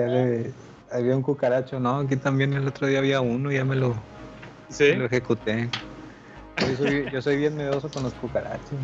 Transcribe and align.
Ya 0.00 0.06
le, 0.06 0.54
había 0.90 1.14
un 1.16 1.22
cucaracho, 1.22 1.78
no, 1.78 1.98
aquí 1.98 2.16
también 2.16 2.54
el 2.54 2.66
otro 2.66 2.86
día 2.86 2.98
había 3.00 3.20
uno, 3.20 3.52
ya 3.52 3.64
me 3.64 3.76
lo, 3.76 3.94
Sí. 4.70 4.84
me 4.92 4.96
lo 4.96 5.04
ejecuté. 5.06 5.68
Yo 6.58 6.76
soy, 6.76 7.06
yo 7.12 7.20
soy 7.22 7.36
bien 7.36 7.54
miedoso 7.56 7.90
con 7.90 8.02
los 8.02 8.14
cucarachos. 8.14 8.80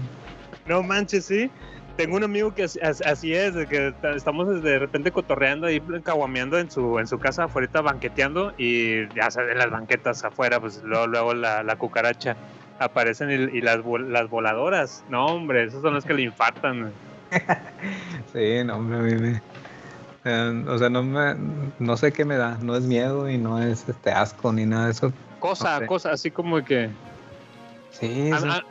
No 0.67 0.83
manches, 0.83 1.25
sí. 1.27 1.51
Tengo 1.97 2.17
un 2.17 2.25
amigo 2.25 2.53
que 2.53 2.65
así, 2.65 2.79
as- 2.81 3.01
así 3.03 3.33
es, 3.33 3.55
que 3.69 3.93
ta- 4.03 4.13
estamos 4.15 4.63
de 4.63 4.79
repente 4.79 5.11
cotorreando 5.11 5.67
ahí, 5.67 5.81
caguameando 6.03 6.59
en 6.59 6.71
su, 6.71 6.99
en 6.99 7.07
su 7.07 7.19
casa 7.19 7.45
afuera, 7.45 7.81
banqueteando, 7.81 8.53
y 8.59 9.09
ya 9.15 9.31
sabes, 9.31 9.53
en 9.53 9.59
las 9.59 9.71
banquetas 9.71 10.23
afuera, 10.25 10.61
pues 10.61 10.83
luego, 10.85 11.07
luego 11.07 11.35
la, 11.35 11.63
la 11.63 11.77
cucaracha 11.77 12.37
aparecen 12.79 13.31
y, 13.31 13.35
y 13.57 13.61
las, 13.63 13.79
vol- 13.79 14.09
las 14.09 14.29
voladoras. 14.29 15.03
No, 15.09 15.27
hombre, 15.27 15.65
esas 15.65 15.81
son 15.81 15.95
las 15.95 16.05
que 16.05 16.13
le 16.15 16.23
infartan. 16.23 16.93
Sí, 18.33 18.63
no, 18.65 18.77
hombre, 18.77 18.99
a 18.99 19.03
mí 19.03 19.15
me- 19.17 19.43
eh, 20.27 20.65
o 20.69 20.77
sea, 20.79 20.91
no 20.91 21.03
me, 21.03 21.35
no 21.79 21.97
sé 21.97 22.13
qué 22.13 22.25
me 22.25 22.37
da, 22.37 22.59
no 22.61 22.77
es 22.77 22.83
miedo 22.85 23.31
y 23.31 23.39
no 23.39 23.63
es 23.63 23.89
este 23.89 24.11
asco 24.11 24.53
ni 24.53 24.67
nada 24.67 24.87
de 24.87 24.91
eso. 24.93 25.13
Cosa, 25.41 25.79
Ok. 25.79 25.87
cosa, 25.87 26.11
así 26.13 26.31
como 26.31 26.63
que... 26.65 26.91
Sí, 27.93 28.31
A, 28.33 28.41
sí. 28.41 28.49
a- 28.49 28.63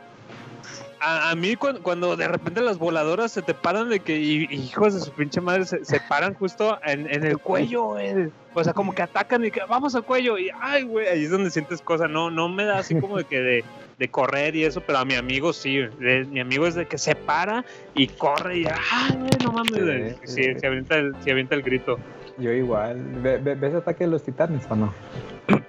a- 1.00 1.30
a 1.30 1.34
mí 1.34 1.56
cuando, 1.56 1.82
cuando 1.82 2.16
de 2.16 2.26
repente 2.28 2.60
las 2.60 2.78
voladoras 2.78 3.30
se 3.32 3.42
te 3.42 3.54
paran 3.54 3.88
de 3.88 4.00
que 4.00 4.18
y- 4.18 4.44
hijos 4.50 4.94
de 4.94 5.00
su 5.00 5.10
pinche 5.12 5.40
madre 5.40 5.64
se, 5.66 5.84
se 5.84 6.00
paran 6.00 6.34
justo 6.34 6.78
en, 6.84 7.08
en 7.12 7.24
el 7.24 7.38
cuello, 7.38 7.84
güey. 7.84 8.30
O 8.54 8.64
sea, 8.64 8.72
como 8.72 8.94
que 8.94 9.02
atacan 9.02 9.44
y 9.44 9.50
que 9.50 9.60
vamos 9.68 9.94
al 9.94 10.04
cuello 10.04 10.38
y 10.38 10.48
ay, 10.60 10.84
güey, 10.84 11.06
ahí 11.08 11.24
es 11.24 11.30
donde 11.30 11.50
sientes 11.50 11.80
cosas. 11.82 12.08
No, 12.10 12.30
no 12.30 12.48
me 12.48 12.64
da 12.64 12.78
así 12.78 12.98
como 13.00 13.18
de 13.18 13.24
que 13.24 13.38
de, 13.40 13.64
de 13.98 14.08
correr 14.10 14.54
y 14.56 14.64
eso, 14.64 14.80
pero 14.82 14.98
a 14.98 15.04
mi 15.04 15.14
amigo 15.14 15.52
sí. 15.52 15.78
de- 15.78 16.26
mi 16.30 16.40
amigo 16.40 16.66
es 16.66 16.74
de 16.74 16.86
que 16.86 16.98
se 16.98 17.14
para 17.14 17.64
y 17.94 18.06
corre 18.08 18.58
y 18.58 18.66
ay, 18.66 19.16
güey, 19.16 19.30
no 19.42 19.52
mames. 19.52 19.72
Sí, 19.74 19.80
güey. 19.80 20.10
Sí, 20.24 20.42
sí. 20.54 20.60
se 20.60 20.66
avienta 20.66 20.96
el, 20.96 21.14
se 21.22 21.30
avienta 21.30 21.54
el 21.54 21.62
grito. 21.62 21.98
Yo 22.38 22.52
igual. 22.52 23.02
Ve- 23.22 23.38
ve- 23.38 23.54
¿Ves 23.54 23.74
Ataque 23.74 24.04
de 24.04 24.10
los 24.10 24.22
Titanes 24.22 24.66
o 24.68 24.76
no? 24.76 24.92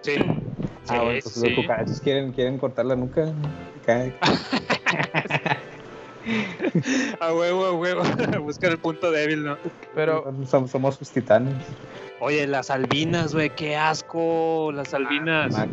Sí. 0.01 0.15
ah, 0.89 1.01
bueno, 1.01 1.13
Sí, 1.15 1.19
pues 1.23 1.35
sí. 1.35 1.49
los 1.49 1.55
cucarachos 1.59 2.01
quieren, 2.01 2.31
quieren 2.33 2.57
cortar 2.57 2.85
la 2.85 2.95
nuca. 2.97 3.31
Cae- 3.85 4.13
A 7.21 7.33
huevo, 7.33 7.65
a 7.65 7.71
huevo. 7.73 8.03
Buscar 8.41 8.71
el 8.71 8.77
punto 8.79 9.11
débil, 9.11 9.45
¿no? 9.45 9.57
Pero, 9.95 10.25
Som- 10.43 10.67
somos 10.67 10.95
sus 10.95 11.09
titanes. 11.09 11.53
Oye, 12.19 12.45
las 12.47 12.69
albinas, 12.69 13.33
güey, 13.33 13.49
qué 13.51 13.75
asco, 13.77 14.71
las 14.73 14.93
albinas. 14.93 15.55
Ah, 15.57 15.67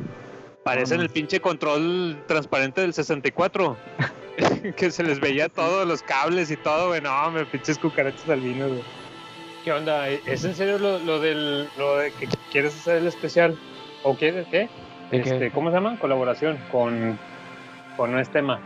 Parecen 0.65 1.01
el 1.01 1.11
pinche 1.11 1.41
control 1.41 2.17
transparente 2.27 2.81
del 2.81 2.93
64. 2.95 3.77
que 4.77 4.91
se 4.91 5.03
les 5.05 5.21
veía 5.21 5.49
todos 5.49 5.87
los 5.87 6.03
cables 6.03 6.51
y 6.51 6.57
todo, 6.57 6.89
güey. 6.89 7.01
No, 7.01 7.31
me 7.31 7.45
pinches 7.45 7.79
cucarachas 7.79 8.29
albinos, 8.29 8.71
güey. 8.71 8.83
¿Qué 9.63 9.73
onda? 9.73 10.09
¿Es 10.09 10.45
en 10.45 10.55
serio 10.55 10.79
lo, 10.79 10.99
lo 10.99 11.21
del 11.21 11.69
lo 11.79 11.97
de 11.99 12.11
que 12.13 12.29
quieres 12.51 12.75
hacer 12.75 12.97
el 12.97 13.07
especial? 13.07 13.59
¿O 14.03 14.15
quieres 14.17 14.47
qué? 14.51 14.69
¿De 15.11 15.23
qué? 15.23 15.31
Este, 15.31 15.51
¿Cómo 15.51 15.71
se 15.71 15.77
llama? 15.77 15.99
Colaboración 15.99 16.59
con, 16.73 17.19
con 17.97 18.19
este 18.19 18.35
tema. 18.41 18.61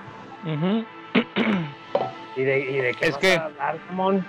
¿Y 2.36 2.42
de, 2.42 2.58
y 2.60 2.76
de 2.78 2.94
qué 2.94 3.06
Es 3.06 3.12
vas 3.12 3.18
que- 3.20 3.34
a 3.36 3.44
hablar, 3.44 3.78
Ramón? 3.88 4.24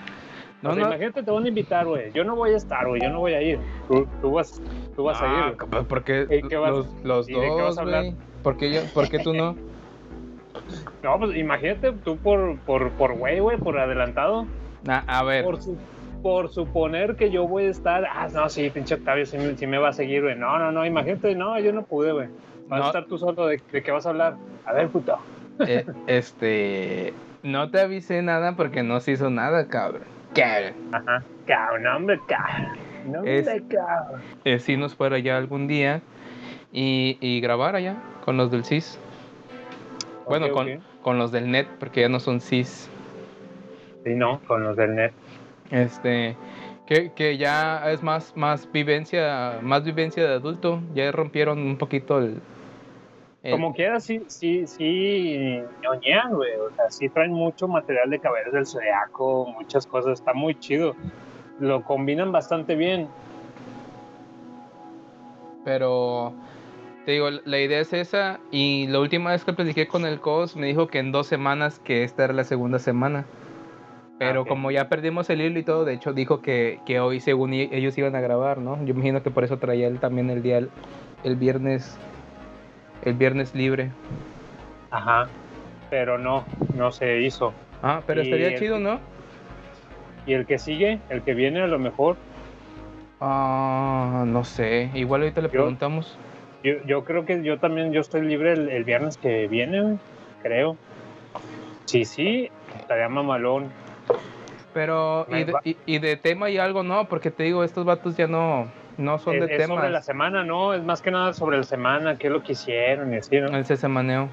no, 0.61 0.69
O 0.71 0.73
sea, 0.73 0.81
no, 0.83 0.89
Imagínate, 0.89 1.23
te 1.23 1.31
van 1.31 1.45
a 1.45 1.47
invitar, 1.47 1.85
güey. 1.85 2.11
Yo 2.13 2.23
no 2.23 2.35
voy 2.35 2.53
a 2.53 2.57
estar, 2.57 2.87
güey. 2.87 3.01
Yo 3.01 3.09
no 3.09 3.19
voy 3.19 3.33
a 3.33 3.41
ir. 3.41 3.59
Tú, 3.87 4.07
tú 4.21 4.31
vas, 4.31 4.61
tú 4.99 5.05
vas 5.05 5.21
a 5.21 5.25
ir. 5.27 5.31
Ah, 5.31 5.53
güey. 5.57 5.69
pues, 5.69 5.85
porque 5.87 6.27
¿Y 6.29 6.45
qué 6.49 6.57
vas- 6.57 6.71
los, 6.71 6.93
los 7.05 7.29
y 7.29 7.33
de 7.33 7.39
qué 7.39 7.47
vas 7.49 7.57
dos, 7.57 7.77
a 7.77 7.81
hablar? 7.83 8.03
güey. 8.03 8.15
¿Por 8.43 8.57
qué 8.57 8.69
yo? 8.73 8.81
¿Por 8.93 9.07
qué 9.09 9.19
tú 9.19 9.33
no? 9.33 9.55
No, 11.03 11.17
pues 11.17 11.37
imagínate 11.37 11.93
tú 12.03 12.17
por, 12.17 12.59
por, 12.59 12.91
por 12.91 13.13
güey, 13.17 13.39
güey, 13.39 13.57
por 13.57 13.79
adelantado. 13.79 14.45
Ah, 14.89 15.03
a 15.07 15.23
ver, 15.23 15.45
Por, 15.45 15.61
su- 15.61 15.77
por 16.21 16.49
suponer 16.49 17.15
que 17.15 17.31
yo 17.31 17.47
voy 17.47 17.65
a 17.65 17.69
estar. 17.69 18.05
Ah, 18.05 18.27
no, 18.33 18.49
sí, 18.49 18.69
pinche 18.69 18.95
Octavio, 18.95 19.25
sí, 19.25 19.37
me- 19.37 19.55
sí 19.55 19.65
me 19.67 19.77
va 19.77 19.89
a 19.89 19.93
seguir, 19.93 20.21
güey. 20.23 20.35
No, 20.35 20.59
no, 20.59 20.71
no, 20.73 20.85
imagínate, 20.85 21.33
no, 21.35 21.57
yo 21.59 21.71
no 21.71 21.83
pude, 21.83 22.11
güey. 22.11 22.27
Vas 22.67 22.79
No. 22.79 22.83
a 22.83 22.87
estar 22.87 23.05
tú 23.05 23.17
solo, 23.17 23.47
¿de, 23.47 23.61
de 23.71 23.81
qué 23.81 23.91
vas 23.91 24.05
a 24.05 24.09
hablar? 24.09 24.35
A 24.65 24.73
ver, 24.73 24.89
puto. 24.89 25.17
eh, 25.65 25.85
este, 26.07 27.13
no 27.41 27.71
te 27.71 27.79
avisé 27.79 28.21
nada 28.21 28.57
porque 28.57 28.83
no 28.83 28.99
se 28.99 29.13
hizo 29.13 29.29
nada, 29.29 29.69
cabrón. 29.69 30.03
Cabrón. 30.35 30.73
Ajá. 30.91 31.23
Cabrón, 31.47 31.87
hombre, 31.87 32.19
cabrón. 32.27 32.88
No, 33.09 33.23
Es- 33.23 33.47
hombre, 33.47 33.75
cabrón. 33.75 34.21
Eh, 34.45 34.59
si 34.59 34.77
nos 34.77 34.95
fuera 34.95 35.19
ya 35.19 35.37
algún 35.37 35.67
día 35.67 36.01
y, 36.71 37.17
y 37.21 37.41
grabar 37.41 37.75
allá 37.75 37.97
con 38.25 38.37
los 38.37 38.51
del 38.51 38.63
CIS. 38.65 38.99
Bueno, 40.27 40.51
con, 40.51 40.67
con 41.01 41.17
los 41.17 41.31
del 41.31 41.49
NET, 41.51 41.67
porque 41.79 42.01
ya 42.01 42.09
no 42.09 42.19
son 42.19 42.39
CIS. 42.39 42.89
Sí, 44.03 44.13
no, 44.15 44.39
con 44.47 44.63
los 44.63 44.77
del 44.77 44.95
net. 44.95 45.11
Este, 45.71 46.35
que, 46.85 47.11
que 47.13 47.37
ya 47.37 47.91
es 47.91 48.01
más, 48.03 48.35
más 48.35 48.71
vivencia, 48.71 49.59
más 49.61 49.83
vivencia 49.83 50.27
de 50.27 50.33
adulto. 50.35 50.81
Ya 50.93 51.11
rompieron 51.11 51.59
un 51.59 51.77
poquito 51.77 52.19
el. 52.19 52.39
el- 53.43 53.51
Como 53.51 53.73
quiera, 53.73 53.99
sí, 53.99 54.23
sí, 54.27 54.67
sí, 54.67 55.61
ñoñean, 55.81 56.33
güey. 56.33 56.53
O 56.55 56.69
sea, 56.75 56.89
sí 56.89 57.09
traen 57.09 57.31
mucho 57.33 57.67
material 57.67 58.09
de 58.09 58.19
Caballeros 58.19 58.53
del 58.53 58.65
Zodiaco, 58.67 59.47
muchas 59.57 59.85
cosas. 59.87 60.19
Está 60.19 60.33
muy 60.33 60.55
chido. 60.59 60.95
Lo 61.59 61.83
combinan 61.83 62.31
bastante 62.31 62.75
bien. 62.75 63.07
Pero 65.65 66.33
te 67.05 67.11
digo, 67.13 67.29
la 67.31 67.59
idea 67.59 67.79
es 67.79 67.93
esa. 67.93 68.39
Y 68.51 68.87
la 68.87 68.99
última 68.99 69.31
vez 69.31 69.43
que 69.43 69.53
platiqué 69.53 69.87
con 69.87 70.05
el 70.05 70.19
COS 70.19 70.55
me 70.55 70.67
dijo 70.67 70.87
que 70.87 70.99
en 70.99 71.11
dos 71.11 71.27
semanas, 71.27 71.79
que 71.79 72.03
esta 72.03 72.23
era 72.25 72.33
la 72.33 72.43
segunda 72.43 72.79
semana. 72.79 73.25
Pero 74.17 74.41
Ah, 74.41 74.45
como 74.47 74.69
ya 74.71 74.89
perdimos 74.89 75.29
el 75.29 75.41
hilo 75.41 75.59
y 75.59 75.63
todo, 75.63 75.85
de 75.85 75.93
hecho 75.93 76.11
dijo 76.11 76.41
que, 76.41 76.79
que 76.85 76.99
hoy 76.99 77.19
según 77.21 77.53
ellos 77.53 77.97
iban 77.97 78.15
a 78.15 78.21
grabar, 78.21 78.57
¿no? 78.57 78.75
Yo 78.85 78.93
imagino 78.93 79.23
que 79.23 79.31
por 79.31 79.43
eso 79.45 79.57
traía 79.57 79.87
él 79.87 79.99
también 79.99 80.29
el 80.29 80.41
día, 80.43 80.57
el, 80.57 80.69
el 81.23 81.35
viernes, 81.37 81.97
el 83.05 83.13
viernes 83.13 83.55
libre. 83.55 83.91
Ajá. 84.91 85.29
Pero 85.89 86.17
no, 86.17 86.45
no 86.75 86.91
se 86.91 87.21
hizo. 87.21 87.53
Ah, 87.81 88.01
pero 88.05 88.19
Y 88.21 88.25
estaría 88.25 88.47
el- 88.49 88.55
chido, 88.59 88.77
¿no? 88.77 88.99
Y 90.29 90.33
el 90.35 90.45
que 90.45 90.59
sigue, 90.59 90.99
el 91.09 91.23
que 91.23 91.33
viene 91.33 91.59
a 91.61 91.65
lo 91.67 91.79
mejor, 91.79 92.15
Ah, 93.19 94.23
no 94.27 94.45
sé. 94.45 94.91
Igual 94.93 95.21
ahorita 95.23 95.41
le 95.41 95.47
Yo- 95.47 95.51
preguntamos. 95.53 96.15
yo, 96.63 96.73
yo 96.85 97.03
creo 97.03 97.25
que 97.25 97.43
yo 97.43 97.57
también, 97.57 97.91
yo 97.91 97.99
estoy 97.99 98.21
libre 98.21 98.53
el, 98.53 98.69
el 98.69 98.83
viernes 98.85 99.17
que 99.17 99.47
viene, 99.47 99.97
creo. 100.43 100.77
Sí, 101.85 102.05
sí, 102.05 102.49
estaría 102.79 103.09
mamalón. 103.09 103.69
Pero, 104.73 105.25
y 105.31 105.43
de, 105.43 105.51
va- 105.51 105.61
y, 105.65 105.75
y 105.87 105.97
de 105.99 106.15
tema 106.15 106.49
y 106.51 106.59
algo, 106.59 106.83
no, 106.83 107.05
porque 107.09 107.31
te 107.31 107.43
digo, 107.43 107.63
estos 107.63 107.83
vatos 107.83 108.15
ya 108.15 108.27
no, 108.27 108.67
no 108.97 109.17
son 109.17 109.35
es, 109.37 109.47
de 109.47 109.55
es 109.55 109.65
sobre 109.67 109.89
la 109.89 110.01
semana, 110.03 110.43
¿no? 110.45 110.73
Es 110.75 110.83
más 110.83 111.01
que 111.01 111.09
nada 111.11 111.33
sobre 111.33 111.57
la 111.57 111.63
semana, 111.63 112.17
qué 112.17 112.27
es 112.27 112.33
lo 112.33 112.43
que 112.43 112.51
hicieron 112.53 113.11
y 113.13 113.17
así, 113.17 113.37
¿no? 113.41 113.47
El 113.57 113.65
semaneo. 113.65 114.29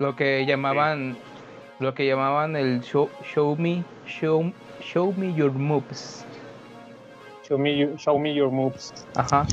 Lo 0.00 0.16
que 0.16 0.44
llamaban, 0.46 1.16
lo 1.78 1.94
que 1.94 2.06
llamaban 2.06 2.56
el 2.56 2.80
show, 2.80 3.08
show 3.22 3.54
me, 3.56 3.84
show, 4.06 4.52
show 4.80 5.12
me 5.16 5.32
your 5.34 5.50
moves. 5.52 6.24
Show 7.48 7.58
me, 7.58 7.76
you- 7.76 7.96
show 7.98 8.18
me 8.18 8.34
your 8.34 8.50
moves. 8.50 8.92
Ajá. 9.16 9.46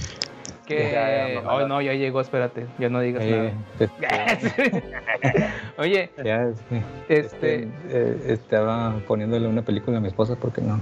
Que, 0.65 0.91
Ya, 0.93 1.49
oh 1.49 1.67
no, 1.67 1.81
ya 1.81 1.93
llegó, 1.93 2.21
espérate, 2.21 2.65
ya 2.79 2.87
no 2.87 3.01
digas 3.01 3.23
Eh, 3.25 3.53
este, 3.79 3.91
nada. 3.99 5.53
Oye, 5.77 6.09
ya, 6.23 6.47
este, 6.47 6.83
este, 7.09 7.67
eh, 7.89 8.17
estaba 8.27 8.95
poniéndole 9.07 9.47
una 9.47 9.63
película 9.63 9.97
a 9.97 9.99
mi 9.99 10.07
esposa 10.07 10.35
porque 10.39 10.61
no, 10.61 10.79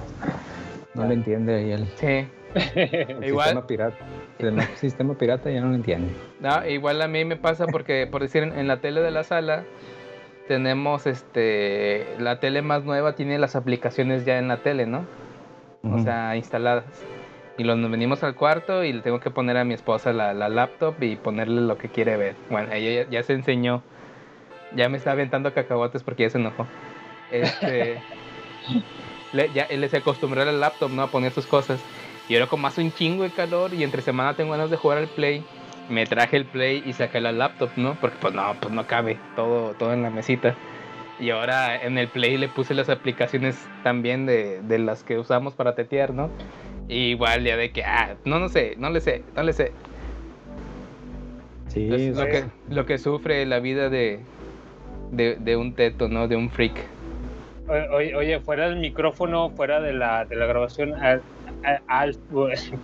no 0.94 1.06
le 1.08 1.14
entiende 1.16 1.66
y 1.67 1.72
el, 1.72 1.88
sí, 1.96 2.28
el 2.76 3.23
Igual. 3.26 3.46
sistema 3.47 3.66
pirata. 3.67 3.97
El 4.38 4.61
sistema 4.78 5.14
pirata 5.16 5.49
ya 5.49 5.61
no 5.61 5.70
lo 5.70 5.76
entiende. 5.76 6.14
No, 6.40 6.66
igual 6.67 7.02
a 7.02 7.08
mí 7.08 7.26
me 7.26 7.35
pasa 7.35 7.66
porque, 7.66 8.05
por 8.05 8.22
decir, 8.22 8.44
en, 8.44 8.58
en 8.58 8.67
la 8.67 8.78
tele 8.82 9.02
de 9.02 9.11
la 9.11 9.23
sala 9.23 9.64
tenemos, 10.49 11.05
este, 11.05 12.07
la 12.19 12.40
tele 12.40 12.63
más 12.63 12.84
nueva 12.84 13.13
tiene 13.13 13.37
las 13.37 13.55
aplicaciones 13.55 14.25
ya 14.25 14.40
en 14.40 14.47
la 14.47 14.57
tele, 14.57 14.87
¿no? 14.87 15.05
O 15.84 15.87
Ujú. 15.87 15.99
sea, 15.99 16.35
instaladas. 16.35 16.85
Y 17.59 17.63
los 17.63 17.78
nos 17.78 17.91
venimos 17.91 18.23
al 18.23 18.34
cuarto 18.34 18.84
y 18.84 18.91
le 18.91 19.01
tengo 19.01 19.19
que 19.19 19.29
poner 19.29 19.57
a 19.57 19.63
mi 19.63 19.75
esposa 19.75 20.11
la, 20.11 20.34
la 20.34 20.49
laptop 20.49 20.96
y 21.03 21.17
ponerle 21.17 21.61
lo 21.61 21.78
que 21.78 21.87
quiere 21.90 22.17
ver. 22.17 22.35
Bueno, 22.49 22.73
ella 22.73 23.03
ya, 23.03 23.09
ya 23.11 23.23
se 23.23 23.34
enseñó. 23.34 23.84
Ya 24.75 24.90
me 24.90 24.97
está 24.97 25.11
aventando 25.11 25.53
cacahuates 25.53 26.01
porque 26.01 26.23
ya 26.23 26.31
se 26.31 26.40
enojó. 26.40 26.66
Este, 27.29 28.01
le, 29.31 29.51
ya 29.53 29.63
él 29.63 29.87
se 29.87 29.97
acostumbró 29.97 30.41
a 30.41 30.46
la 30.46 30.51
laptop, 30.51 30.90
¿no? 30.91 31.03
A 31.03 31.11
poner 31.11 31.31
sus 31.31 31.46
cosas. 31.46 31.85
Y 32.28 32.34
ahora 32.34 32.47
como 32.47 32.66
hace 32.66 32.81
un 32.81 32.91
chingo 32.91 33.22
de 33.23 33.29
calor 33.29 33.75
y 33.75 33.84
entre 33.84 34.01
semana 34.01 34.35
tengo 34.35 34.51
ganas 34.51 34.72
de 34.72 34.78
jugar 34.78 34.97
al 34.97 35.09
play, 35.09 35.46
me 35.90 36.06
traje 36.06 36.38
el 36.38 36.46
play 36.46 36.84
y 36.86 36.94
saqué 36.94 37.20
la 37.20 37.32
laptop, 37.32 37.70
¿no? 37.76 37.96
Porque 37.96 38.18
pues 38.20 38.34
no, 38.34 38.56
pues 38.62 38.74
no 38.74 38.86
cabe 38.86 39.20
todo, 39.36 39.74
todo 39.74 39.94
en 39.94 40.03
la 40.03 40.09
mesita. 40.09 40.56
Y 41.20 41.32
ahora 41.32 41.76
en 41.84 41.97
el 41.97 42.08
play 42.08 42.38
le 42.38 42.47
puse 42.47 42.74
las 42.74 42.90
aplicaciones 42.90 43.68
también 43.84 44.26
de, 44.26 44.62
de 44.62 44.80
las 44.80 45.03
que 45.03 45.20
usamos 45.20 45.53
para 45.53 45.76
tetear, 45.76 46.14
¿no? 46.14 46.32
Y 46.88 47.09
igual 47.09 47.44
ya 47.44 47.58
de 47.58 47.72
que, 47.72 47.84
ah, 47.84 48.16
no, 48.26 48.40
no 48.40 48.47
sé, 48.50 48.76
no 48.78 48.90
le 48.90 49.02
sé, 49.02 49.24
no 49.36 49.44
le 49.44 49.53
sé. 49.53 49.74
Sí, 51.68 51.90
Es 51.92 52.18
lo, 52.18 52.24
sí. 52.24 52.30
que, 52.30 52.46
lo 52.70 52.85
que 52.85 52.97
sufre 52.97 53.46
la 53.46 53.59
vida 53.59 53.90
de, 53.90 54.20
de, 55.12 55.35
de 55.35 55.56
un 55.56 55.76
teto, 55.76 56.08
¿no? 56.08 56.28
De 56.28 56.35
un 56.35 56.50
freak. 56.50 56.74
Oye, 57.92 58.16
oye, 58.16 58.40
fuera 58.40 58.68
del 58.68 58.80
micrófono, 58.80 59.52
fuera 59.52 59.80
de 59.80 59.94
la, 59.94 60.26
de 60.26 60.35
la 60.35 60.47
grabación, 60.47 60.94
¿a- 60.96 61.22
a- 61.64 61.82
Alf, 61.88 62.18
güey. 62.30 62.53
Es 62.53 62.70
que 62.72 62.78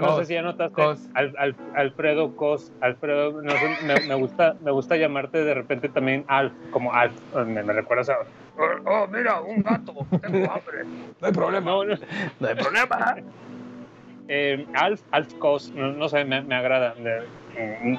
no 0.00 0.08
Cos, 0.08 0.18
sé 0.18 0.24
si 0.26 0.34
ya 0.34 0.42
notaste. 0.42 0.74
Cos. 0.74 1.08
Al- 1.14 1.34
al- 1.38 1.56
Alfredo 1.74 2.34
Cos. 2.36 2.72
Alfredo, 2.80 3.40
no 3.42 3.50
sé, 3.50 3.84
me, 3.84 3.94
me 4.08 4.14
gusta, 4.14 4.54
me 4.62 4.70
gusta 4.70 4.96
llamarte 4.96 5.44
de 5.44 5.54
repente 5.54 5.88
también 5.88 6.24
Alf, 6.28 6.52
como 6.70 6.92
Alf. 6.92 7.12
Me, 7.34 7.62
me 7.62 7.72
recuerdas 7.72 8.10
a. 8.10 8.18
Oh, 8.58 8.90
oh, 8.90 9.06
mira, 9.08 9.40
un 9.40 9.62
gato, 9.62 9.92
tengo 10.20 10.50
hambre. 10.50 10.84
No 11.20 11.26
hay 11.26 11.32
problema. 11.32 11.70
No, 11.70 11.84
no. 11.84 11.94
No 12.40 12.48
hay 12.48 12.54
problema. 12.54 13.16
Eh, 14.28 14.66
Alf, 14.74 15.00
Alf 15.12 15.32
Cos, 15.34 15.72
no, 15.74 15.92
no 15.92 16.08
sé, 16.08 16.24
me, 16.24 16.42
me 16.42 16.54
agrada. 16.56 16.94
Me- 16.98 17.20
mm, 17.60 17.96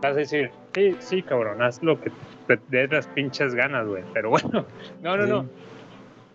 vas 0.00 0.12
a 0.12 0.14
decir, 0.14 0.50
sí, 0.74 0.94
sí, 1.00 1.22
cabrón, 1.22 1.60
haz 1.62 1.82
lo 1.82 2.00
que 2.00 2.10
te 2.46 2.58
dé 2.68 2.86
las 2.88 3.06
pinches 3.08 3.54
ganas, 3.54 3.86
güey. 3.86 4.04
Pero 4.12 4.30
bueno, 4.30 4.64
no, 5.02 5.16
no, 5.16 5.24
Sí. 5.24 5.30
no. 5.30 5.46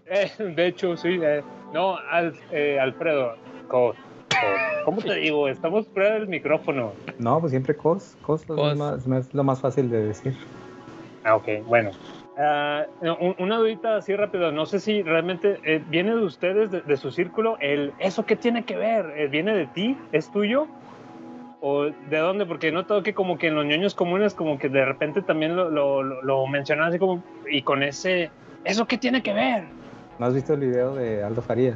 Eh, 0.07 0.31
de 0.39 0.67
hecho, 0.67 0.97
sí. 0.97 1.19
eh, 1.23 1.41
no, 1.73 1.97
Alf, 1.97 2.37
eh, 2.51 2.79
Alfredo 2.79 3.35
Cos. 3.69 3.95
Cos. 4.29 4.70
¿Cómo 4.83 5.01
te 5.01 5.15
digo? 5.15 5.47
Estamos 5.47 5.87
fuera 5.89 6.13
del 6.15 6.27
micrófono. 6.27 6.93
No, 7.17 7.39
pues 7.39 7.51
siempre 7.51 7.75
cos. 7.75 8.17
Cos, 8.21 8.41
es 8.43 8.49
lo 8.49 8.75
más- 8.75 9.05
es 9.07 9.33
lo 9.33 9.43
más 9.43 9.61
fácil 9.61 9.89
de 9.89 10.07
decir. 10.07 10.35
Ah, 11.23 11.35
ok, 11.35 11.47
bueno. 11.67 11.91
Ah, 12.37 12.85
no, 13.01 13.17
una 13.37 13.57
dudita 13.57 13.97
así 13.97 14.15
rápido, 14.15 14.51
no 14.51 14.65
sé 14.65 14.79
si 14.79 15.03
realmente 15.03 15.59
eh, 15.63 15.83
viene 15.89 16.15
de 16.15 16.23
ustedes, 16.23 16.71
de, 16.71 16.81
de 16.81 16.97
su 16.97 17.11
círculo, 17.11 17.57
el 17.59 17.93
¿eso 17.99 18.25
qué 18.25 18.35
tiene 18.35 18.63
que 18.63 18.75
ver? 18.75 19.05
Eh, 19.17 19.27
¿Viene 19.27 19.53
de 19.53 19.67
ti? 19.67 19.95
¿Es 20.11 20.31
tuyo? 20.31 20.65
¿O 21.59 21.83
de 21.83 22.17
dónde? 22.17 22.45
Porque 22.47 22.71
no 22.71 22.85
todo 22.85 23.03
que 23.03 23.13
como 23.13 23.37
que 23.37 23.47
en 23.47 23.55
los 23.55 23.65
ñoños 23.65 23.93
comunes 23.93 24.33
como 24.33 24.57
que 24.57 24.69
de 24.69 24.83
repente 24.83 25.21
también 25.21 25.55
lo, 25.55 25.69
lo, 25.69 26.01
lo, 26.01 26.21
lo 26.23 26.47
mencionan 26.47 26.87
así 26.87 26.97
como 26.97 27.21
y 27.51 27.61
con 27.61 27.83
ese 27.83 28.31
¿eso 28.63 28.85
qué 28.87 28.97
tiene 28.97 29.21
que 29.21 29.33
ver? 29.33 29.65
¿No 30.17 30.25
has 30.25 30.33
visto 30.33 30.53
el 30.55 30.61
video 30.61 30.95
de 30.95 31.23
Aldo 31.23 31.43
Farías? 31.43 31.75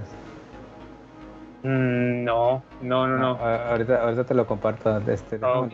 Mm, 1.65 2.23
no, 2.23 2.63
no, 2.81 3.07
no, 3.07 3.17
no. 3.17 3.31
a- 3.44 3.71
ahorita, 3.71 4.03
ahorita 4.03 4.23
te 4.23 4.33
lo 4.35 4.45
comparto. 4.45 4.97
Este, 5.09 5.39
Ah, 5.41 5.59
ok. 5.62 5.73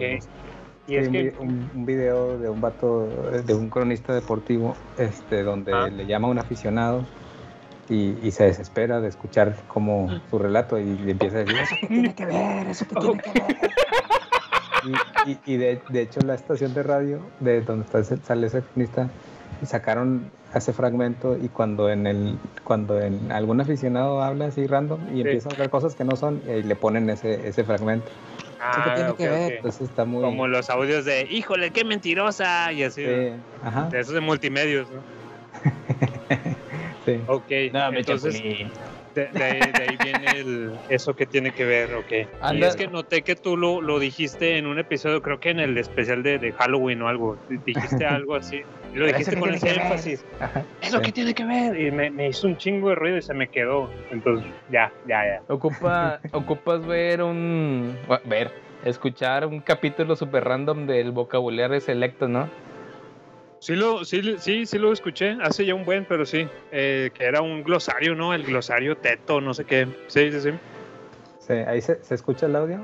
Y 0.87 0.95
es 0.95 1.09
que 1.09 1.33
un, 1.39 1.69
un 1.75 1.85
video 1.85 2.37
de 2.39 2.49
un 2.49 2.59
vato, 2.61 3.07
de 3.45 3.53
un 3.53 3.69
cronista 3.69 4.13
deportivo, 4.13 4.75
este, 4.97 5.43
donde 5.43 5.73
Ah. 5.73 5.87
le 5.87 6.05
llama 6.05 6.27
a 6.27 6.31
un 6.31 6.39
aficionado 6.39 7.03
y, 7.89 8.17
y 8.23 8.31
se 8.31 8.45
desespera 8.45 8.99
de 9.01 9.09
escuchar 9.09 9.55
como 9.67 10.09
su 10.29 10.39
relato 10.39 10.79
y 10.79 10.97
le 10.97 11.11
empieza 11.11 11.37
a 11.37 11.39
decir, 11.41 11.57
eso 11.59 11.75
qué 11.81 11.87
tiene 11.87 12.15
que 12.15 12.25
ver, 12.25 12.67
eso 12.67 12.85
qué 12.87 12.95
tiene 12.95 13.17
que 13.21 13.31
ver. 13.31 13.57
Y, 15.25 15.31
y- 15.31 15.39
y 15.45 15.57
de, 15.57 15.81
de 15.89 16.01
hecho 16.01 16.21
la 16.21 16.33
estación 16.33 16.73
de 16.73 16.83
radio 16.83 17.19
de 17.41 17.61
donde 17.61 17.85
está 17.85 18.03
sale 18.03 18.47
ese 18.47 18.61
cronista 18.63 19.07
sacaron 19.65 20.31
ese 20.59 20.73
fragmento 20.73 21.37
y 21.41 21.47
cuando 21.49 21.89
en 21.89 22.07
el 22.07 22.35
cuando 22.63 22.99
en 23.01 23.31
algún 23.31 23.61
aficionado 23.61 24.21
habla 24.21 24.45
así 24.45 24.67
random 24.67 24.99
y 25.09 25.15
Sí. 25.15 25.21
empieza 25.21 25.49
a 25.49 25.53
hablar 25.53 25.69
cosas 25.69 25.95
que 25.95 26.03
no 26.03 26.15
son 26.15 26.41
y 26.47 26.61
le 26.63 26.75
ponen 26.75 27.09
ese, 27.09 27.47
ese 27.47 27.63
fragmento. 27.63 28.09
¿Eso 28.71 28.81
qué 28.83 28.89
Ah, 28.89 28.95
tiene 28.95 29.11
ok, 29.11 29.17
que 29.17 29.29
ver? 29.29 29.53
Entonces 29.53 29.89
está 29.89 30.05
muy... 30.05 30.23
como 30.23 30.47
los 30.47 30.69
audios 30.69 31.05
de 31.05 31.27
híjole, 31.29 31.71
qué 31.71 31.83
mentirosa 31.83 32.71
y 32.71 32.83
así. 32.83 33.03
Sí, 33.03 33.31
ajá, 33.63 33.89
De 33.89 33.99
esos 33.99 34.13
de 34.13 34.21
multimedios, 34.21 34.89
¿no? 34.91 35.01
sí. 37.05 37.19
Ok, 37.27 37.51
entonces 37.97 38.41
de, 39.15 39.27
de 39.27 39.43
ahí, 39.43 39.59
de 39.59 39.83
ahí 39.83 39.97
viene 40.03 40.39
el, 40.39 40.71
eso 40.89 41.15
que 41.15 41.25
tiene 41.25 41.51
que 41.51 41.65
ver, 41.65 41.93
ok. 41.93 42.53
Y 42.53 42.63
es 42.63 42.75
que 42.75 42.87
noté 42.87 43.21
que 43.21 43.35
tú 43.35 43.57
lo, 43.57 43.81
lo 43.81 43.99
dijiste 43.99 44.57
en 44.57 44.67
un 44.67 44.79
episodio, 44.79 45.21
creo 45.21 45.39
que 45.39 45.49
en 45.49 45.59
el 45.59 45.77
especial 45.77 46.23
de, 46.23 46.37
de 46.37 46.51
Halloween 46.53 47.01
o 47.01 47.07
algo, 47.07 47.37
dijiste 47.65 48.05
algo 48.05 48.35
así, 48.35 48.61
y 48.93 48.97
lo 48.97 49.07
dijiste 49.07 49.37
con 49.37 49.53
ese 49.53 49.67
que 49.67 49.73
énfasis. 49.73 50.25
¿Eso 50.81 50.97
sí. 50.97 51.03
qué 51.03 51.11
tiene 51.11 51.33
que 51.33 51.45
ver? 51.45 51.79
Y 51.79 51.91
me, 51.91 52.09
me 52.09 52.29
hizo 52.29 52.47
un 52.47 52.57
chingo 52.57 52.89
de 52.89 52.95
ruido 52.95 53.17
y 53.17 53.21
se 53.21 53.33
me 53.33 53.47
quedó. 53.47 53.89
Entonces, 54.11 54.51
ya, 54.69 54.91
ya, 55.07 55.25
ya. 55.25 55.41
Ocupa, 55.47 56.19
ocupas 56.31 56.85
ver 56.85 57.21
un. 57.21 57.95
Ver, 58.25 58.51
escuchar 58.83 59.45
un 59.45 59.59
capítulo 59.61 60.15
super 60.15 60.43
random 60.43 60.87
del 60.87 61.11
vocabulario 61.11 61.79
selecto, 61.79 62.27
¿no? 62.27 62.49
Sí, 63.61 63.75
lo, 63.75 64.03
sí, 64.03 64.39
sí, 64.39 64.65
sí 64.65 64.79
lo 64.79 64.91
escuché, 64.91 65.37
hace 65.39 65.63
ya 65.67 65.75
un 65.75 65.85
buen, 65.85 66.03
pero 66.05 66.25
sí, 66.25 66.47
eh, 66.71 67.11
que 67.13 67.25
era 67.25 67.43
un 67.43 67.61
glosario, 67.61 68.15
¿no? 68.15 68.33
El 68.33 68.43
glosario 68.43 68.95
teto, 68.95 69.39
no 69.39 69.53
sé 69.53 69.65
qué. 69.65 69.87
Sí, 70.07 70.31
sí, 70.31 70.41
sí. 70.41 70.49
Sí, 71.37 71.53
ahí 71.53 71.79
se, 71.79 72.03
se 72.03 72.15
escucha 72.15 72.47
el 72.47 72.55
audio. 72.55 72.79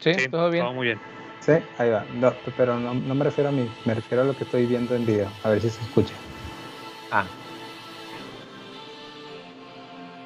Sí, 0.00 0.14
Sí, 0.14 0.28
todo 0.28 0.50
bien. 0.52 0.72
muy 0.72 0.86
bien. 0.86 1.00
Sí, 1.40 1.50
ahí 1.78 1.90
va. 1.90 2.06
No, 2.10 2.32
pero 2.56 2.78
no, 2.78 2.94
no 2.94 3.14
me 3.16 3.24
refiero 3.24 3.48
a 3.48 3.52
mí, 3.52 3.68
me 3.84 3.94
refiero 3.94 4.22
a 4.22 4.26
lo 4.26 4.36
que 4.36 4.44
estoy 4.44 4.66
viendo 4.66 4.94
en 4.94 5.04
video. 5.04 5.32
A 5.42 5.48
ver 5.48 5.60
si 5.60 5.68
se 5.68 5.82
escucha. 5.82 6.14
Ah. 7.10 7.26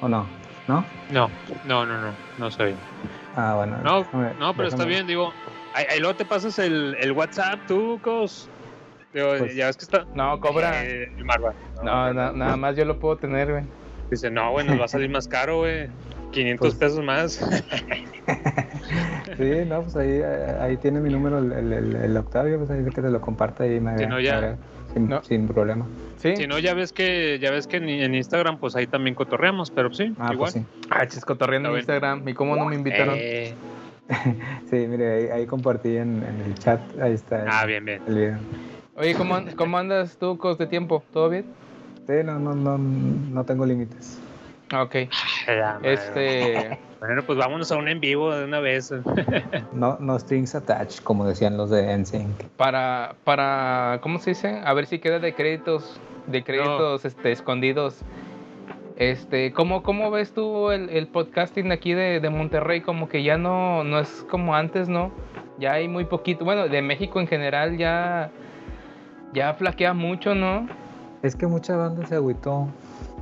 ¿O 0.01 0.07
no? 0.07 0.29
¿No? 0.67 0.85
No, 1.09 1.31
no, 1.63 1.85
no, 1.87 1.97
no, 1.99 2.15
no 2.37 2.51
sé 2.51 2.65
bien. 2.65 2.79
Ah, 3.33 3.55
bueno. 3.55 3.77
No, 3.83 4.03
déjame- 4.03 4.35
no, 4.37 4.53
pero 4.53 4.67
está 4.67 4.83
déjame- 4.83 4.89
bien, 4.89 5.07
digo. 5.07 5.33
Ahí, 5.73 5.85
ahí 5.89 5.99
luego 5.99 6.15
te 6.15 6.25
pasas 6.25 6.59
el, 6.59 6.95
el 6.99 7.11
WhatsApp, 7.13 7.59
tú, 7.65 7.99
Cos. 8.03 8.52
Digo, 9.13 9.27
Pues- 9.37 9.55
ya 9.55 9.67
ves 9.67 9.77
que 9.77 9.83
está. 9.85 10.05
No, 10.15 10.39
cobra. 10.39 10.83
Eh, 10.83 11.11
el 11.17 11.25
Marva. 11.25 11.53
No, 11.83 12.13
na- 12.13 12.31
nada 12.31 12.57
más 12.57 12.75
yo 12.75 12.85
lo 12.85 12.99
puedo 12.99 13.17
tener, 13.17 13.51
güey. 13.51 13.63
Dice, 14.09 14.29
no, 14.31 14.51
güey, 14.51 14.65
nos 14.65 14.79
va 14.79 14.85
a 14.85 14.87
salir 14.87 15.09
más 15.09 15.27
caro, 15.27 15.59
güey. 15.59 15.87
500 16.31 16.67
Pues- 16.69 16.75
pesos 16.79 17.03
más. 17.05 17.33
Sí, 19.37 19.65
no, 19.67 19.81
pues 19.83 19.95
ahí, 19.95 20.21
ahí 20.59 20.77
tiene 20.77 20.99
mi 20.99 21.09
número 21.09 21.39
el, 21.39 21.51
el, 21.51 21.73
el- 21.73 21.95
el 21.95 22.17
Octavio, 22.17 22.57
pues 22.57 22.69
ahí 22.69 22.81
de 22.83 22.91
que 22.91 23.01
te 23.01 23.09
lo 23.09 23.21
comparta 23.21 23.65
y 23.65 23.79
me 23.79 23.97
Si 23.97 24.05
no, 24.05 24.19
ya- 24.19 24.41
me 24.41 24.55
sin, 24.93 25.09
No. 25.09 25.23
sin 25.23 25.47
problema. 25.47 25.87
Sí. 26.17 26.35
si 26.35 26.47
no, 26.47 26.59
ya 26.59 26.73
ves 26.73 26.93
que 26.93 27.37
ya 27.39 27.51
ves 27.51 27.67
que 27.67 27.77
en, 27.77 27.89
en 27.89 28.15
Instagram, 28.15 28.57
pues 28.59 28.75
ahí 28.75 28.87
también 28.87 29.15
cotorreamos, 29.15 29.71
pero 29.71 29.91
sí, 29.93 30.13
Ah, 30.19 30.29
igual. 30.33 30.51
pues 30.51 30.53
sí. 30.53 30.65
Ah, 30.89 31.05
chis, 31.07 31.25
cotorreando 31.25 31.69
en 31.71 31.77
Instagram. 31.77 32.27
¿Y 32.27 32.33
cómo 32.33 32.55
no 32.55 32.65
me 32.65 32.75
invitaron? 32.75 33.15
Eh, 33.17 33.53
Sí, 34.69 34.85
mire, 34.87 35.13
ahí, 35.15 35.27
ahí 35.29 35.45
compartí 35.45 35.97
en, 35.97 36.23
en 36.23 36.41
el 36.45 36.53
chat, 36.55 36.79
ahí 37.01 37.13
está 37.13 37.43
el, 37.43 37.47
ah, 37.49 37.65
bien, 37.65 37.85
bien. 37.85 38.01
el 38.07 38.15
video. 38.15 38.37
Oye, 38.95 39.15
¿cómo, 39.15 39.39
¿cómo 39.55 39.77
andas 39.77 40.17
tú, 40.17 40.37
Cos, 40.37 40.57
de 40.57 40.67
tiempo? 40.67 41.03
¿Todo 41.11 41.29
bien? 41.29 41.45
Sí, 42.05 42.13
no, 42.23 42.37
no, 42.37 42.53
no, 42.53 42.77
no 42.77 43.43
tengo 43.43 43.65
límites. 43.65 44.19
Ah, 44.71 44.83
Ok. 44.83 44.95
Este. 45.83 46.79
Bueno, 47.03 47.21
pues 47.23 47.37
vámonos 47.37 47.69
a 47.69 47.75
un 47.75 47.89
en 47.89 47.99
vivo 47.99 48.33
de 48.33 48.45
una 48.45 48.61
vez. 48.61 48.93
No, 49.73 49.97
no 49.99 50.17
strings 50.17 50.55
attached, 50.55 51.03
como 51.03 51.25
decían 51.25 51.57
los 51.57 51.69
de 51.69 51.97
NSYNC. 51.97 52.43
Para, 52.55 53.15
para, 53.25 53.99
¿cómo 54.01 54.19
se 54.19 54.29
dice? 54.29 54.61
A 54.63 54.73
ver 54.73 54.85
si 54.85 54.99
queda 54.99 55.19
de 55.19 55.33
créditos, 55.33 55.99
de 56.27 56.43
créditos 56.45 57.03
este, 57.03 57.33
escondidos. 57.33 57.99
Este, 58.95 59.51
¿cómo, 59.51 59.83
¿cómo 59.83 60.11
ves 60.11 60.33
tú 60.33 60.71
el, 60.71 60.89
el 60.91 61.07
podcasting 61.07 61.73
aquí 61.73 61.93
de, 61.93 62.21
de 62.21 62.29
Monterrey? 62.29 62.79
Como 62.79 63.09
que 63.09 63.21
ya 63.21 63.37
no, 63.37 63.83
no 63.83 63.99
es 63.99 64.25
como 64.29 64.55
antes, 64.55 64.87
¿no? 64.87 65.11
Ya 65.57 65.73
hay 65.73 65.89
muy 65.89 66.05
poquito. 66.05 66.45
Bueno, 66.45 66.69
de 66.69 66.81
México 66.81 67.19
en 67.19 67.27
general 67.27 67.75
ya, 67.77 68.31
ya 69.33 69.53
flaquea 69.53 69.93
mucho, 69.93 70.35
¿no? 70.35 70.67
Es 71.21 71.35
que 71.35 71.47
mucha 71.47 71.75
banda 71.75 72.05
se 72.05 72.15
agüitó. 72.15 72.67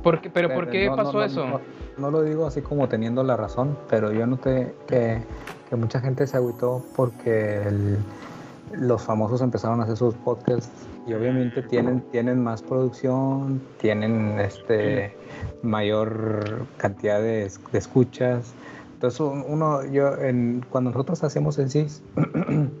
¿Por 0.02 0.20
qué- 0.20 0.30
¿Pero 0.30 0.52
por 0.52 0.68
qué 0.68 0.86
No, 0.86 0.96
pasó 0.96 1.12
no, 1.12 1.24
eso? 1.24 1.46
No, 1.46 1.60
no 1.98 2.10
lo 2.10 2.22
digo 2.22 2.46
así 2.46 2.60
como 2.60 2.88
teniendo 2.88 3.22
la 3.22 3.36
razón, 3.36 3.78
pero 3.88 4.12
yo 4.12 4.26
noté 4.26 4.74
que, 4.88 5.22
que 5.68 5.76
mucha 5.76 6.00
gente 6.00 6.26
se 6.26 6.36
agüitó 6.36 6.84
porque 6.96 7.62
el- 7.62 7.98
los 8.72 9.02
famosos 9.02 9.40
empezaron 9.42 9.80
a 9.80 9.84
hacer 9.84 9.96
sus 9.96 10.14
podcasts 10.14 10.70
y 11.06 11.12
obviamente 11.12 11.62
tienen, 11.62 12.00
tienen 12.10 12.42
más 12.42 12.62
producción, 12.62 13.60
tienen 13.78 14.38
este 14.40 15.14
mayor 15.62 16.66
cantidad 16.78 17.20
de, 17.20 17.44
es- 17.44 17.60
de 17.70 17.78
escuchas. 17.78 18.54
Entonces 18.94 19.20
un- 19.20 19.44
uno, 19.46 19.84
yo, 19.84 20.16
en, 20.18 20.64
cuando 20.70 20.90
nosotros 20.90 21.22
hacemos 21.22 21.58
el 21.58 21.70
CIS, 21.70 22.02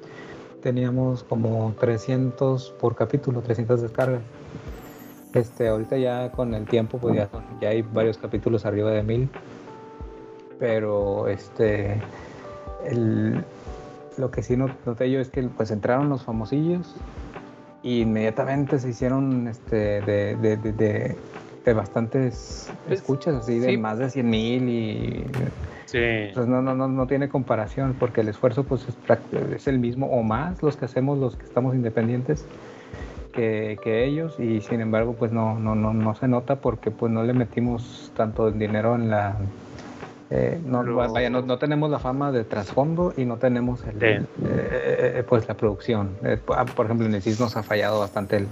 teníamos 0.62 1.24
como 1.24 1.74
300 1.78 2.70
por 2.80 2.94
capítulo, 2.94 3.42
300 3.42 3.82
descargas. 3.82 4.22
Este, 5.34 5.68
ahorita 5.68 5.96
ya 5.98 6.30
con 6.32 6.54
el 6.54 6.66
tiempo, 6.66 6.98
pues 6.98 7.16
ya, 7.16 7.28
ya 7.60 7.70
hay 7.70 7.82
varios 7.82 8.16
capítulos 8.18 8.64
arriba 8.64 8.90
de 8.90 9.02
mil. 9.02 9.28
Pero 10.58 11.28
este, 11.28 12.00
el- 12.84 13.44
lo 14.18 14.30
que 14.30 14.42
sí 14.42 14.56
not- 14.56 14.76
noté 14.86 15.10
yo 15.10 15.20
es 15.20 15.28
que 15.30 15.42
pues 15.42 15.70
entraron 15.70 16.08
los 16.08 16.22
famosillos 16.22 16.94
y 17.82 18.02
inmediatamente 18.02 18.78
se 18.78 18.90
hicieron 18.90 19.48
este, 19.48 20.02
de- 20.02 20.36
de 21.64 21.72
bastantes 21.74 22.70
Pues, 22.86 23.00
escuchas, 23.00 23.34
así 23.36 23.58
de 23.58 23.70
sí. 23.70 23.76
más 23.76 23.98
de 23.98 24.10
100 24.10 24.28
mil 24.30 24.68
y 24.68 25.24
Sí. 25.86 26.30
pues 26.34 26.46
no, 26.46 26.62
no, 26.62 26.74
no, 26.74 26.88
no 26.88 27.06
tiene 27.06 27.28
comparación 27.28 27.94
porque 27.98 28.22
el 28.22 28.28
esfuerzo 28.28 28.64
pues 28.64 28.88
es, 28.88 28.96
prac- 29.06 29.54
es 29.54 29.66
el 29.68 29.78
mismo 29.78 30.06
o 30.06 30.22
más 30.22 30.62
los 30.62 30.76
que 30.76 30.86
hacemos 30.86 31.18
los 31.18 31.36
que 31.36 31.44
estamos 31.44 31.74
independientes 31.74 32.46
que, 33.32 33.78
que 33.84 34.04
ellos 34.06 34.38
y 34.40 34.60
sin 34.62 34.80
embargo 34.80 35.14
pues 35.18 35.32
no, 35.32 35.58
no, 35.58 35.74
no, 35.74 35.92
no 35.92 36.14
se 36.14 36.28
nota 36.28 36.56
porque 36.56 36.90
pues 36.90 37.12
no 37.12 37.22
le 37.22 37.34
metimos 37.34 38.10
tanto 38.16 38.50
dinero 38.50 38.94
en 38.94 39.10
la... 39.10 39.36
eh, 40.30 40.58
no, 40.66 40.82
Lo- 40.82 41.12
vaya, 41.12 41.28
no, 41.30 41.42
no 41.42 41.58
tenemos 41.58 41.90
la 41.90 41.98
fama 41.98 42.32
de 42.32 42.44
trasfondo 42.44 43.12
y 43.16 43.24
no 43.26 43.36
tenemos 43.36 43.84
el, 43.84 43.92
Sí. 44.00 44.06
eh, 44.06 44.26
eh, 45.18 45.24
pues 45.28 45.46
la 45.46 45.54
producción. 45.54 46.10
Eh, 46.24 46.38
por 46.44 46.64
por 46.74 46.86
ejemplo 46.86 47.06
en 47.06 47.14
el 47.14 47.22
CIS 47.22 47.38
nos 47.40 47.56
ha 47.56 47.62
fallado 47.62 48.00
bastante 48.00 48.36
el, 48.38 48.46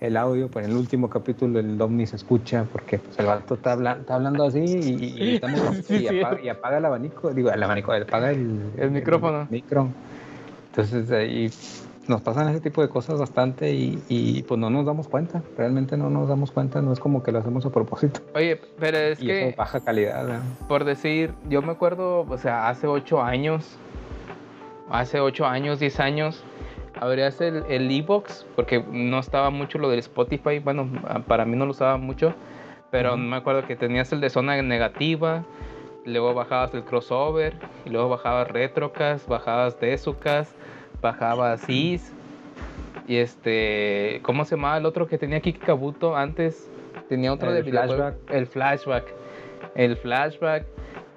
el 0.00 0.16
audio, 0.16 0.48
pues 0.48 0.64
en 0.66 0.72
el 0.72 0.76
último 0.76 1.08
capítulo 1.08 1.58
el 1.58 1.78
Dom 1.78 1.96
ni 1.96 2.06
se 2.06 2.16
escucha 2.16 2.64
porque 2.70 2.98
pues, 2.98 3.18
el 3.18 3.26
vato 3.26 3.54
está, 3.54 3.72
habla- 3.72 3.96
está 4.00 4.14
hablando 4.16 4.44
así 4.44 4.58
y, 4.60 5.32
y, 5.32 5.40
Sí, 5.86 6.00
y 6.02 6.08
apaga, 6.08 6.40
y 6.42 6.48
apaga 6.48 6.78
el 6.78 6.84
abanico, 6.84 7.30
digo, 7.32 7.50
el 7.50 7.62
abanico, 7.62 7.92
apaga 7.92 8.30
el, 8.30 8.60
El 8.78 8.90
micrófono. 8.90 9.46
micro. 9.50 9.88
Entonces 10.70 11.10
ahí 11.10 11.50
nos 12.08 12.20
pasan 12.20 12.48
ese 12.50 12.60
tipo 12.60 12.82
de 12.82 12.88
cosas 12.88 13.18
bastante 13.18 13.72
y, 13.72 14.00
y, 14.08 14.42
pues 14.42 14.60
no 14.60 14.68
nos 14.70 14.84
damos 14.86 15.08
cuenta, 15.08 15.42
realmente 15.56 15.96
no 15.96 16.08
nos 16.10 16.28
damos 16.28 16.52
cuenta, 16.52 16.80
no 16.82 16.92
es 16.92 17.00
como 17.00 17.22
que 17.22 17.32
lo 17.32 17.38
hacemos 17.38 17.64
a 17.66 17.70
propósito. 17.70 18.20
Oye, 18.34 18.60
pero 18.78 18.96
es 18.98 19.20
y 19.20 19.26
que... 19.26 19.48
eso 19.48 19.56
baja 19.56 19.80
calidad. 19.80 20.26
¿verdad? 20.26 20.42
por 20.68 20.84
decir, 20.84 21.32
yo 21.48 21.62
me 21.62 21.72
acuerdo, 21.72 22.20
o 22.28 22.38
sea, 22.38 22.68
hace 22.68 22.86
ocho 22.86 23.22
años, 23.22 23.76
hace 24.90 25.18
ocho 25.20 25.46
años, 25.46 25.80
10 25.80 25.98
años, 25.98 26.44
abrías 27.00 27.40
el 27.40 27.64
el 27.68 27.90
e-box, 27.90 28.46
porque 28.56 28.82
no 28.90 29.18
estaba 29.18 29.50
mucho 29.50 29.78
lo 29.78 29.88
del 29.90 29.98
Spotify, 30.00 30.58
bueno, 30.58 30.88
para 31.26 31.44
mí 31.44 31.56
no 31.56 31.64
lo 31.64 31.72
usaba 31.72 31.96
mucho, 31.96 32.34
pero 32.90 33.10
Ujú. 33.14 33.18
me 33.22 33.36
acuerdo 33.36 33.66
que 33.66 33.76
tenías 33.76 34.12
el 34.12 34.20
de 34.20 34.30
zona 34.30 34.60
negativa, 34.62 35.44
luego 36.04 36.34
bajabas 36.34 36.72
el 36.74 36.82
crossover, 36.84 37.54
y 37.84 37.90
luego 37.90 38.08
bajabas 38.08 38.48
retrocast, 38.48 39.28
bajabas 39.28 39.78
Desucast, 39.80 40.52
bajabas 41.02 41.68
Is, 41.68 42.12
y 43.06 43.16
este, 43.16 44.20
¿cómo 44.22 44.44
se 44.44 44.56
llamaba 44.56 44.78
el 44.78 44.86
otro 44.86 45.06
que 45.06 45.18
tenía 45.18 45.40
Kiki 45.40 45.60
Kabuto 45.60 46.16
antes? 46.16 46.68
Tenía 47.08 47.32
otro 47.32 47.50
El 47.54 47.62
de. 47.62 47.70
Flashback. 47.70 48.14
El 48.30 48.46
flashback. 48.46 49.04
El 49.76 49.96
flashback. 49.96 50.64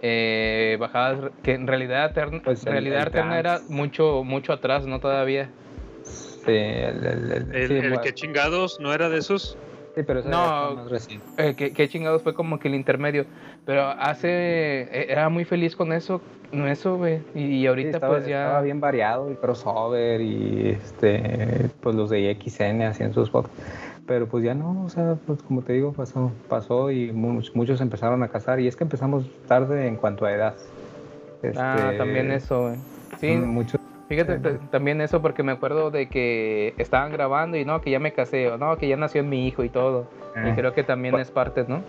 Eh, 0.01 0.77
bajadas 0.79 1.31
que 1.43 1.53
en 1.55 1.67
realidad 1.67 2.03
alterna, 2.05 2.41
Pues 2.43 2.65
el- 2.65 2.71
realidad 2.71 2.99
el 2.99 3.03
alterna 3.07 3.37
era 3.39 3.59
mucho 3.67 4.23
mucho 4.23 4.53
atrás 4.53 4.85
no 4.85 4.99
todavía 4.99 5.49
Sí, 6.45 6.51
el, 6.51 7.05
el- 7.05 7.31
el- 7.31 7.55
El, 7.55 7.67
sí, 7.67 7.73
el 7.75 7.89
bueno, 7.89 8.01
que 8.01 8.13
chingados 8.13 8.79
no 8.79 8.93
era 8.93 9.09
de 9.09 9.17
esos. 9.19 9.57
sí, 9.95 10.03
pero 10.03 10.19
eso 10.19 10.29
No. 10.29 10.75
más 10.75 10.89
reciente. 10.89 11.25
Eh, 11.37 11.55
¿qué, 11.55 11.71
qué 11.73 11.87
chingados 11.89 12.21
fue 12.23 12.33
como 12.33 12.59
que 12.59 12.67
el 12.67 12.75
intermedio 12.75 13.25
pero 13.65 13.87
hace 13.87 14.29
eh, 14.83 15.05
era 15.09 15.29
muy 15.29 15.45
feliz 15.45 15.75
con 15.75 15.91
eso 15.93 16.21
no 16.51 16.67
eso 16.67 16.97
güey 16.97 17.19
y, 17.35 17.41
y 17.43 17.59
Sí, 17.61 17.67
ahorita 17.67 17.97
estaba, 17.97 18.13
pues 18.15 18.27
ya 18.27 18.43
estaba 18.45 18.61
bien 18.61 18.79
variado 18.79 19.29
el 19.29 19.37
crossover 19.37 20.21
y 20.21 20.69
este 20.69 21.69
pues 21.81 21.95
los 21.95 22.09
de 22.09 22.31
XN 22.31 22.83
hacían 22.87 23.13
sus 23.13 23.29
fotos 23.29 23.51
pero 24.07 24.27
pues 24.27 24.43
ya 24.43 24.53
no 24.55 24.83
o 24.85 24.89
sea 24.89 25.15
pues 25.27 25.41
como 25.43 25.61
te 25.61 25.73
digo 25.73 25.93
pasó 25.93 26.31
pasó 26.47 26.89
y 26.89 27.11
mu- 27.11 27.41
muchos 27.53 27.79
empezaron 27.81 28.23
a 28.23 28.29
casar 28.29 28.59
y 28.59 28.67
es 28.67 28.75
que 28.75 28.83
empezamos 28.85 29.25
tarde 29.47 29.87
en 29.87 29.95
cuanto 29.97 30.25
a 30.25 30.31
edad 30.33 30.55
ah, 31.57 31.87
Este, 31.89 31.97
también 31.97 32.31
eso 32.31 32.61
güey. 32.63 32.75
sí 33.19 33.27
muchos 33.33 33.79
fíjate 34.09 34.39
también 34.71 34.99
eso 34.99 35.21
porque 35.21 35.43
me 35.43 35.51
acuerdo 35.53 35.91
de 35.91 36.09
que 36.09 36.73
estaban 36.77 37.11
grabando 37.13 37.55
y 37.57 37.63
no 37.63 37.79
que 37.79 37.91
ya 37.91 37.99
me 37.99 38.11
casé 38.11 38.49
o 38.49 38.57
no 38.57 38.75
que 38.77 38.87
ya 38.89 38.97
nació 38.97 39.23
mi 39.23 39.47
hijo 39.47 39.63
y 39.63 39.69
todo. 39.69 40.07
Y 40.43 40.49
eh, 40.49 40.53
creo 40.55 40.73
que 40.73 40.83
también 40.83 41.15
es 41.19 41.31
parte 41.31 41.63
no 41.67 41.81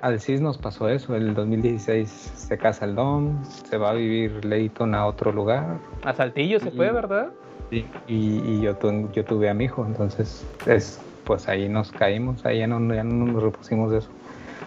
al 0.00 0.20
CIS 0.20 0.40
nos 0.40 0.58
pasó 0.58 0.88
eso 0.88 1.16
el 1.16 1.34
2016 1.34 2.08
se 2.08 2.56
casa 2.56 2.84
el 2.84 2.94
Dom 2.94 3.42
se 3.44 3.76
va 3.78 3.90
a 3.90 3.94
vivir 3.94 4.44
Leighton 4.44 4.94
a 4.94 5.04
otro 5.06 5.32
lugar. 5.32 5.78
A 6.04 6.12
Saltillo 6.12 6.60
se 6.60 6.68
Y- 6.68 6.72
fue 6.72 6.92
verdad 6.92 7.30
y, 7.70 7.84
y 8.06 8.60
yo, 8.62 8.76
tu- 8.76 9.10
yo 9.12 9.24
tuve 9.24 9.48
a 9.50 9.54
mi 9.54 9.64
hijo, 9.64 9.84
entonces 9.84 10.46
es, 10.66 11.00
pues 11.24 11.48
ahí 11.48 11.68
nos 11.68 11.90
caímos, 11.92 12.46
ahí 12.46 12.60
ya 12.60 12.66
no, 12.68 12.94
ya 12.94 13.02
no 13.04 13.26
nos 13.26 13.42
repusimos 13.42 13.90
de 13.90 13.98
eso. 13.98 14.08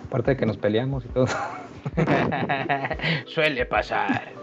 Aparte 0.08 0.32
de 0.32 0.38
que 0.38 0.46
nos 0.46 0.58
peleamos 0.58 1.06
y 1.06 1.08
todo. 1.08 1.26
Suele 3.26 3.66
pasar. 3.66 4.41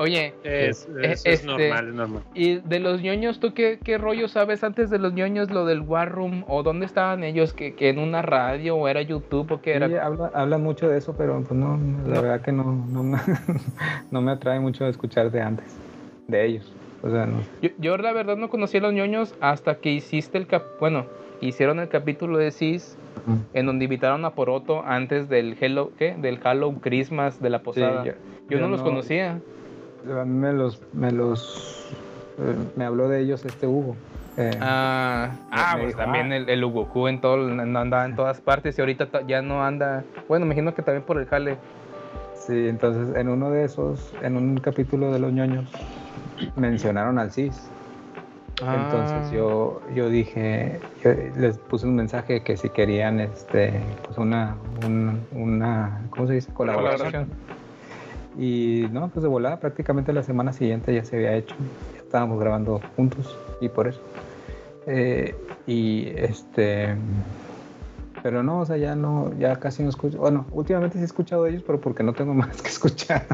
Oye, 0.00 0.32
Es, 0.44 0.86
Eh, 0.88 1.00
es, 1.02 1.26
es 1.26 1.26
este- 1.26 1.46
normal, 1.46 1.88
es 1.88 1.94
normal. 1.94 2.22
¿y 2.34 2.54
de 2.56 2.80
los 2.80 3.02
ñoños 3.02 3.38
tú 3.38 3.52
qué, 3.52 3.78
qué 3.84 3.98
rollo 3.98 4.28
sabes 4.28 4.64
antes 4.64 4.88
de 4.88 4.98
los 4.98 5.12
ñoños 5.12 5.50
lo 5.50 5.66
del 5.66 5.80
War 5.82 6.10
Room? 6.10 6.42
¿O 6.48 6.62
dónde 6.62 6.86
estaban 6.86 7.22
ellos? 7.22 7.52
¿Que, 7.52 7.74
que 7.74 7.90
en 7.90 7.98
una 7.98 8.22
radio 8.22 8.76
o 8.76 8.88
era 8.88 9.02
YouTube 9.02 9.52
o 9.52 9.60
qué 9.60 9.74
era? 9.74 9.88
Sí, 9.88 9.94
habla, 9.96 10.30
habla 10.32 10.56
mucho 10.56 10.88
de 10.88 10.96
eso, 10.96 11.14
pero 11.18 11.38
pues 11.46 11.52
no, 11.52 11.78
la 12.08 12.14
No. 12.14 12.22
verdad 12.22 12.40
que 12.40 12.50
no, 12.50 12.64
no, 12.90 13.02
me, 13.02 13.18
no 14.10 14.22
me 14.22 14.32
atrae 14.32 14.58
mucho 14.58 14.86
escuchar 14.86 15.30
de 15.30 15.42
antes, 15.42 15.66
de 16.28 16.46
ellos. 16.46 16.72
O 17.02 17.10
sea, 17.10 17.26
no. 17.26 17.36
Yo, 17.60 17.68
yo 17.78 17.96
la 17.98 18.12
verdad 18.14 18.38
no 18.38 18.48
conocí 18.48 18.78
a 18.78 18.80
los 18.80 18.94
ñoños 18.94 19.34
hasta 19.42 19.74
que 19.74 19.90
hiciste 19.90 20.38
el 20.38 20.46
cap... 20.46 20.62
Bueno, 20.80 21.04
hicieron 21.42 21.78
el 21.78 21.88
capítulo 21.88 22.38
de 22.38 22.52
CIS 22.52 22.96
en 23.52 23.66
donde 23.66 23.84
invitaron 23.84 24.24
a 24.24 24.30
Poroto 24.30 24.82
antes 24.86 25.28
del 25.28 25.56
Hello, 25.60 25.92
¿qué? 25.98 26.14
Del 26.18 26.38
Halloween 26.38 26.80
Christmas 26.80 27.40
de 27.42 27.50
la 27.50 27.58
posada. 27.62 28.02
Sí, 28.02 28.10
yo, 28.48 28.58
no 28.60 28.68
los 28.68 28.80
conocía. 28.82 29.40
A 30.08 30.24
mí 30.24 30.34
me 30.34 30.52
los, 30.52 30.80
me 30.92 31.10
los, 31.12 31.86
eh, 32.38 32.54
me 32.76 32.84
habló 32.84 33.08
de 33.08 33.20
ellos 33.20 33.44
este 33.44 33.66
Hugo. 33.66 33.96
eh, 34.36 34.50
Ah, 34.60 35.30
ah, 35.50 35.72
pues 35.76 35.88
dijo, 35.88 35.98
también 35.98 36.32
ah. 36.32 36.36
el, 36.36 36.48
el 36.48 36.64
Ugoku 36.64 37.08
en 37.08 37.20
todo, 37.20 37.44
andaba 37.60 38.04
en 38.04 38.16
todas 38.16 38.40
partes 38.40 38.78
y 38.78 38.80
ahorita 38.80 39.10
ta- 39.10 39.22
ya 39.26 39.42
no 39.42 39.62
anda. 39.64 40.04
Bueno, 40.28 40.46
me 40.46 40.54
imagino 40.54 40.74
que 40.74 40.82
también 40.82 41.04
por 41.04 41.18
el 41.18 41.26
jale. 41.26 41.56
Sí, 42.34 42.68
entonces 42.68 43.14
en 43.16 43.28
uno 43.28 43.50
de 43.50 43.64
esos, 43.64 44.12
en 44.22 44.36
un 44.36 44.56
capítulo 44.58 45.12
de 45.12 45.18
Los 45.18 45.32
ñoños, 45.32 45.66
mencionaron 46.56 47.18
al 47.18 47.30
CIS. 47.30 47.68
Entonces 48.62 49.28
Ah. 49.28 49.30
yo, 49.32 49.80
yo 49.94 50.08
dije, 50.10 50.80
yo 51.02 51.10
les 51.38 51.56
puse 51.58 51.86
un 51.86 51.94
mensaje 51.96 52.42
que 52.42 52.56
si 52.58 52.68
querían 52.68 53.18
este, 53.20 53.80
pues 54.06 54.18
una, 54.18 54.56
un- 54.86 55.20
una, 55.32 56.02
¿cómo 56.10 56.26
se 56.26 56.34
dice? 56.34 56.52
Colaboración. 56.52 56.98
Colaboración. 57.10 57.59
Y 58.38 58.86
no, 58.92 59.08
pues 59.08 59.22
de 59.22 59.28
volada, 59.28 59.58
prácticamente 59.58 60.12
la 60.12 60.22
semana 60.22 60.52
siguiente 60.52 60.94
ya 60.94 61.04
se 61.04 61.16
había 61.16 61.34
hecho. 61.34 61.54
Ya 61.94 62.00
estábamos 62.00 62.40
grabando 62.40 62.80
juntos 62.96 63.36
y 63.60 63.68
por 63.68 63.88
eso. 63.88 64.00
Eh, 64.86 65.34
y 65.66 66.08
este, 66.16 66.96
pero 68.22 68.42
no, 68.42 68.60
o 68.60 68.66
sea, 68.66 68.76
ya 68.76 68.94
no, 68.94 69.32
ya 69.38 69.56
casi 69.56 69.82
no 69.82 69.88
escucho. 69.88 70.18
Bueno, 70.18 70.46
últimamente 70.52 70.96
sí 70.98 71.02
he 71.02 71.06
escuchado 71.06 71.44
de 71.44 71.50
ellos, 71.50 71.62
pero 71.66 71.80
porque 71.80 72.02
no 72.02 72.12
tengo 72.12 72.34
más 72.34 72.60
que 72.62 72.68
escuchar. 72.68 73.26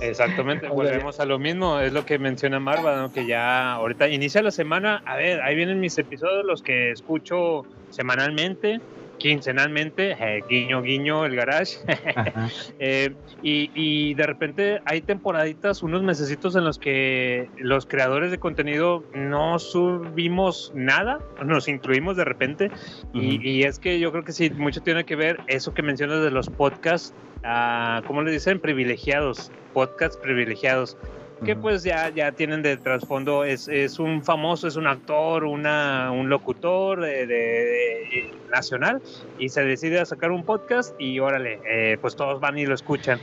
Exactamente, 0.00 0.68
volvemos 0.68 1.20
a 1.20 1.24
lo 1.24 1.38
mismo, 1.38 1.78
es 1.78 1.92
lo 1.92 2.04
que 2.04 2.18
menciona 2.18 2.58
Marva, 2.58 2.96
¿no? 2.96 3.12
que 3.12 3.26
ya 3.26 3.74
ahorita 3.74 4.08
inicia 4.08 4.42
la 4.42 4.50
semana, 4.50 5.02
a 5.06 5.16
ver, 5.16 5.40
ahí 5.42 5.54
vienen 5.54 5.78
mis 5.80 5.96
episodios, 5.96 6.44
los 6.44 6.62
que 6.62 6.90
escucho 6.90 7.64
semanalmente, 7.90 8.80
quincenalmente, 9.22 10.16
eh, 10.18 10.42
guiño, 10.48 10.82
guiño, 10.82 11.24
el 11.24 11.36
garage. 11.36 11.78
Eh, 12.78 13.14
y, 13.42 13.70
y 13.74 14.14
de 14.14 14.26
repente 14.26 14.80
hay 14.86 15.02
temporaditas, 15.02 15.82
unos 15.82 16.02
mesecitos 16.02 16.56
en 16.56 16.64
los 16.64 16.78
que 16.78 17.48
los 17.58 17.86
creadores 17.86 18.30
de 18.32 18.38
contenido 18.38 19.04
no 19.14 19.58
subimos 19.58 20.72
nada, 20.74 21.20
nos 21.44 21.68
incluimos 21.68 22.16
de 22.16 22.24
repente, 22.24 22.70
y, 23.12 23.62
es 23.62 23.78
que 23.78 24.00
yo 24.00 24.10
creo 24.10 24.24
que 24.24 24.32
sí, 24.32 24.50
mucho 24.50 24.82
tiene 24.82 25.04
que 25.04 25.14
ver 25.14 25.38
eso 25.46 25.72
que 25.74 25.82
mencionas 25.82 26.22
de 26.22 26.30
los 26.30 26.48
podcasts, 26.48 27.14
ah, 27.44 28.02
¿cómo 28.06 28.22
le 28.22 28.32
dicen? 28.32 28.58
Privilegiados, 28.58 29.52
podcasts 29.72 30.16
privilegiados, 30.16 30.96
que 31.44 31.56
pues 31.56 31.82
ya, 31.82 32.08
ya 32.10 32.32
tienen 32.32 32.62
de 32.62 32.76
trasfondo, 32.76 33.44
es, 33.44 33.68
es 33.68 33.98
un 33.98 34.22
famoso, 34.22 34.68
es 34.68 34.76
un 34.76 34.86
actor, 34.86 35.44
una, 35.44 36.10
un 36.12 36.28
locutor 36.28 37.00
de, 37.00 37.26
de- 37.26 37.34
de- 37.34 38.30
nacional, 38.50 39.00
y 39.38 39.48
se 39.48 39.64
decide 39.64 39.98
a 40.00 40.04
sacar 40.04 40.30
un 40.30 40.44
podcast 40.44 40.94
y 41.00 41.18
órale, 41.18 41.60
eh, 41.68 41.96
pues 42.00 42.16
todos 42.16 42.40
van 42.40 42.58
y 42.58 42.66
lo 42.66 42.74
escuchan. 42.74 43.18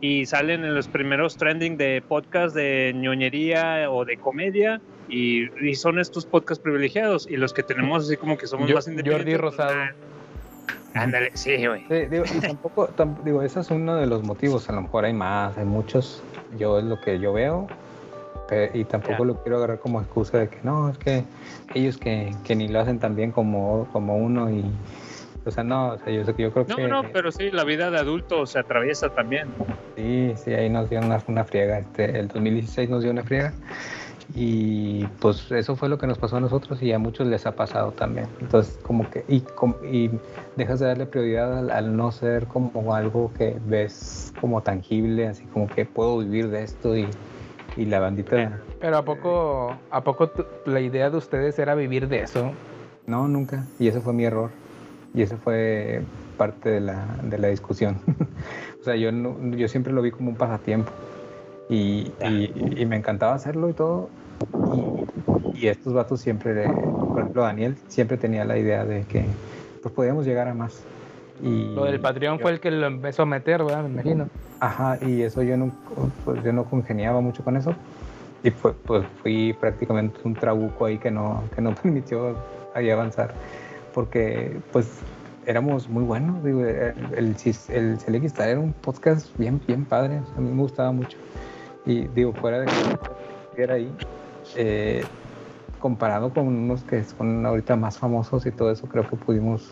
Y 0.00 0.26
salen 0.26 0.64
en 0.64 0.74
los 0.74 0.88
primeros 0.88 1.36
trending 1.38 1.78
de 1.78 2.02
podcast 2.06 2.54
de 2.54 2.92
ñoñería 2.94 3.90
o 3.90 4.04
de 4.04 4.18
comedia. 4.18 4.82
Y, 5.08 5.48
y 5.66 5.74
son 5.76 5.98
estos 5.98 6.26
podcasts 6.26 6.62
privilegiados. 6.62 7.26
Y 7.30 7.36
los 7.38 7.54
que 7.54 7.62
tenemos 7.62 8.04
así 8.04 8.16
como 8.18 8.36
que 8.36 8.46
somos 8.46 8.68
Yo- 8.68 8.74
más 8.74 8.86
independientes. 8.86 9.34
Jordi 9.34 9.56
Rosado. 9.56 9.72
ah, 9.74 9.92
Ándale, 10.94 11.30
sí, 11.34 11.66
güey. 11.66 11.84
Sí, 11.88 12.06
digo, 12.10 12.24
y 12.32 12.40
tampoco, 12.40 12.88
tam- 12.88 13.16
digo, 13.24 13.42
ese 13.42 13.60
es 13.60 13.70
uno 13.70 13.96
de 13.96 14.06
los 14.06 14.22
motivos, 14.22 14.68
a 14.68 14.72
lo 14.72 14.82
mejor 14.82 15.04
hay 15.04 15.12
más, 15.12 15.56
hay 15.58 15.64
muchos, 15.64 16.22
yo 16.56 16.78
es 16.78 16.84
lo 16.84 17.00
que 17.00 17.18
yo 17.18 17.32
veo, 17.32 17.66
pe- 18.48 18.70
y 18.74 18.84
tampoco 18.84 19.24
Ya. 19.24 19.24
lo 19.32 19.42
quiero 19.42 19.58
agarrar 19.58 19.78
como 19.80 20.00
excusa 20.00 20.38
de 20.38 20.48
que 20.48 20.58
no, 20.62 20.88
es 20.90 20.98
que 20.98 21.24
ellos 21.74 21.98
que, 21.98 22.34
que 22.44 22.54
ni 22.56 22.68
lo 22.68 22.80
hacen 22.80 22.98
tan 22.98 23.16
bien 23.16 23.32
como, 23.32 23.88
como 23.92 24.16
uno, 24.16 24.50
y, 24.50 24.64
o 25.44 25.50
sea, 25.50 25.64
no, 25.64 25.88
o 25.94 25.98
sea, 25.98 26.12
yo, 26.12 26.22
yo 26.22 26.52
creo 26.52 26.64
No, 26.66 26.76
que 26.76 26.88
no, 26.88 27.02
pero 27.12 27.30
sí, 27.32 27.50
la 27.50 27.64
vida 27.64 27.90
de 27.90 27.98
adulto 27.98 28.46
se 28.46 28.58
atraviesa 28.60 29.08
también. 29.10 29.52
sí, 29.96 30.32
sí, 30.36 30.54
ahí 30.54 30.70
nos 30.70 30.88
dio 30.88 31.00
una, 31.00 31.22
una 31.26 31.44
friega, 31.44 31.78
este, 31.80 32.18
el 32.18 32.28
2016 32.28 32.88
nos 32.88 33.02
dio 33.02 33.10
una 33.10 33.24
friega, 33.24 33.52
y 34.32 35.06
pues 35.20 35.50
eso 35.52 35.76
fue 35.76 35.88
lo 35.88 35.98
que 35.98 36.06
nos 36.06 36.18
pasó 36.18 36.36
a 36.36 36.40
nosotros 36.40 36.82
y 36.82 36.92
a 36.92 36.98
muchos 36.98 37.26
les 37.26 37.46
ha 37.46 37.52
pasado 37.52 37.92
también. 37.92 38.28
Entonces, 38.40 38.78
como 38.82 39.08
que, 39.10 39.24
y, 39.28 39.44
y 39.86 40.10
dejas 40.56 40.80
de 40.80 40.86
darle 40.86 41.06
prioridad 41.06 41.58
al, 41.58 41.70
al 41.70 41.96
no 41.96 42.10
ser 42.10 42.46
como 42.46 42.94
algo 42.94 43.32
que 43.34 43.56
ves 43.66 44.32
como 44.40 44.62
tangible, 44.62 45.28
así 45.28 45.44
como 45.46 45.68
que 45.68 45.84
puedo 45.84 46.18
vivir 46.18 46.48
de 46.48 46.62
esto 46.62 46.96
y, 46.96 47.10
y 47.76 47.84
la 47.84 48.00
bandita. 48.00 48.62
Pero 48.80 48.96
a 48.98 49.04
poco, 49.04 49.76
a 49.90 50.02
poco 50.02 50.28
tu- 50.28 50.44
la 50.66 50.80
idea 50.80 51.10
de 51.10 51.16
ustedes 51.18 51.58
era 51.58 51.74
vivir 51.74 52.08
de 52.08 52.22
eso. 52.22 52.52
No, 53.06 53.28
nunca. 53.28 53.64
Y 53.78 53.88
ese 53.88 54.00
fue 54.00 54.12
mi 54.14 54.24
error. 54.24 54.50
Y 55.14 55.22
ese 55.22 55.36
fue 55.36 56.02
parte 56.36 56.70
de 56.70 56.80
la, 56.80 57.06
de 57.22 57.38
la 57.38 57.48
discusión. 57.48 57.98
o 58.80 58.84
sea, 58.84 58.96
yo, 58.96 59.12
no- 59.12 59.54
yo 59.56 59.68
siempre 59.68 59.92
lo 59.92 60.02
vi 60.02 60.10
como 60.10 60.30
un 60.30 60.36
pasatiempo. 60.36 60.92
Y, 61.68 62.10
y- 62.22 62.82
y 62.82 62.86
me 62.86 62.96
encantaba 62.96 63.34
hacerlo 63.34 63.68
y 63.68 63.72
todo. 63.72 64.08
Y, 65.54 65.60
y 65.62 65.68
estos 65.68 65.92
vatos 65.92 66.20
siempre 66.20 66.70
por 67.14 67.20
ejemplo, 67.20 67.42
Daniel 67.42 67.76
siempre 67.88 68.16
tenía 68.16 68.44
la 68.44 68.58
idea 68.58 68.84
de 68.84 69.02
que 69.02 69.24
pues 69.82 69.94
podíamos 69.94 70.26
llegar 70.26 70.48
a 70.48 70.54
más. 70.54 70.82
Y 71.42 71.74
Lo 71.74 71.84
del 71.84 72.00
Patreon 72.00 72.40
fue 72.40 72.50
el 72.52 72.60
que 72.60 72.70
lo 72.70 72.86
empezó 72.86 73.22
a 73.22 73.26
meter, 73.26 73.62
¿verdad? 73.62 73.84
Me 73.84 73.90
imagino. 73.90 74.28
Ajá, 74.60 74.98
y 75.02 75.22
eso 75.22 75.42
yo 75.42 75.56
no, 75.56 75.70
pues 76.24 76.42
yo 76.44 76.52
no 76.52 76.64
congeniaba 76.64 77.20
mucho 77.20 77.44
con 77.44 77.56
eso. 77.56 77.74
Y 78.42 78.50
pues, 78.50 78.74
pues 78.86 79.04
fui 79.22 79.52
prácticamente 79.54 80.18
un 80.24 80.34
trabuco 80.34 80.86
ahí 80.86 80.98
que 80.98 81.10
no, 81.10 81.42
que 81.54 81.60
no 81.60 81.72
permitió 81.82 82.36
ahí 82.74 82.90
avanzar. 82.90 83.32
Porque 83.94 84.56
pues 84.72 84.88
éramos 85.46 85.88
muy 85.88 86.02
buenos. 86.02 86.42
Digo, 86.44 86.62
el, 86.64 87.36
el, 87.68 87.98
el 88.06 88.24
Star 88.24 88.48
era 88.48 88.60
un 88.60 88.72
podcast 88.72 89.36
bien, 89.38 89.60
bien 89.66 89.84
padre. 89.84 90.20
A 90.36 90.40
mí 90.40 90.50
me 90.50 90.62
gustaba 90.62 90.90
mucho. 90.92 91.16
Y 91.86 92.08
digo, 92.08 92.32
fuera 92.32 92.60
de 92.60 92.66
que 92.66 93.62
era 93.62 93.74
ahí, 93.74 93.92
eh, 94.56 95.04
comparado 95.80 96.30
con 96.32 96.46
unos 96.46 96.82
que 96.82 97.04
son 97.04 97.44
ahorita 97.44 97.76
más 97.76 97.98
famosos 97.98 98.46
y 98.46 98.50
todo 98.50 98.70
eso, 98.70 98.86
creo 98.86 99.08
que 99.08 99.16
pudimos 99.16 99.70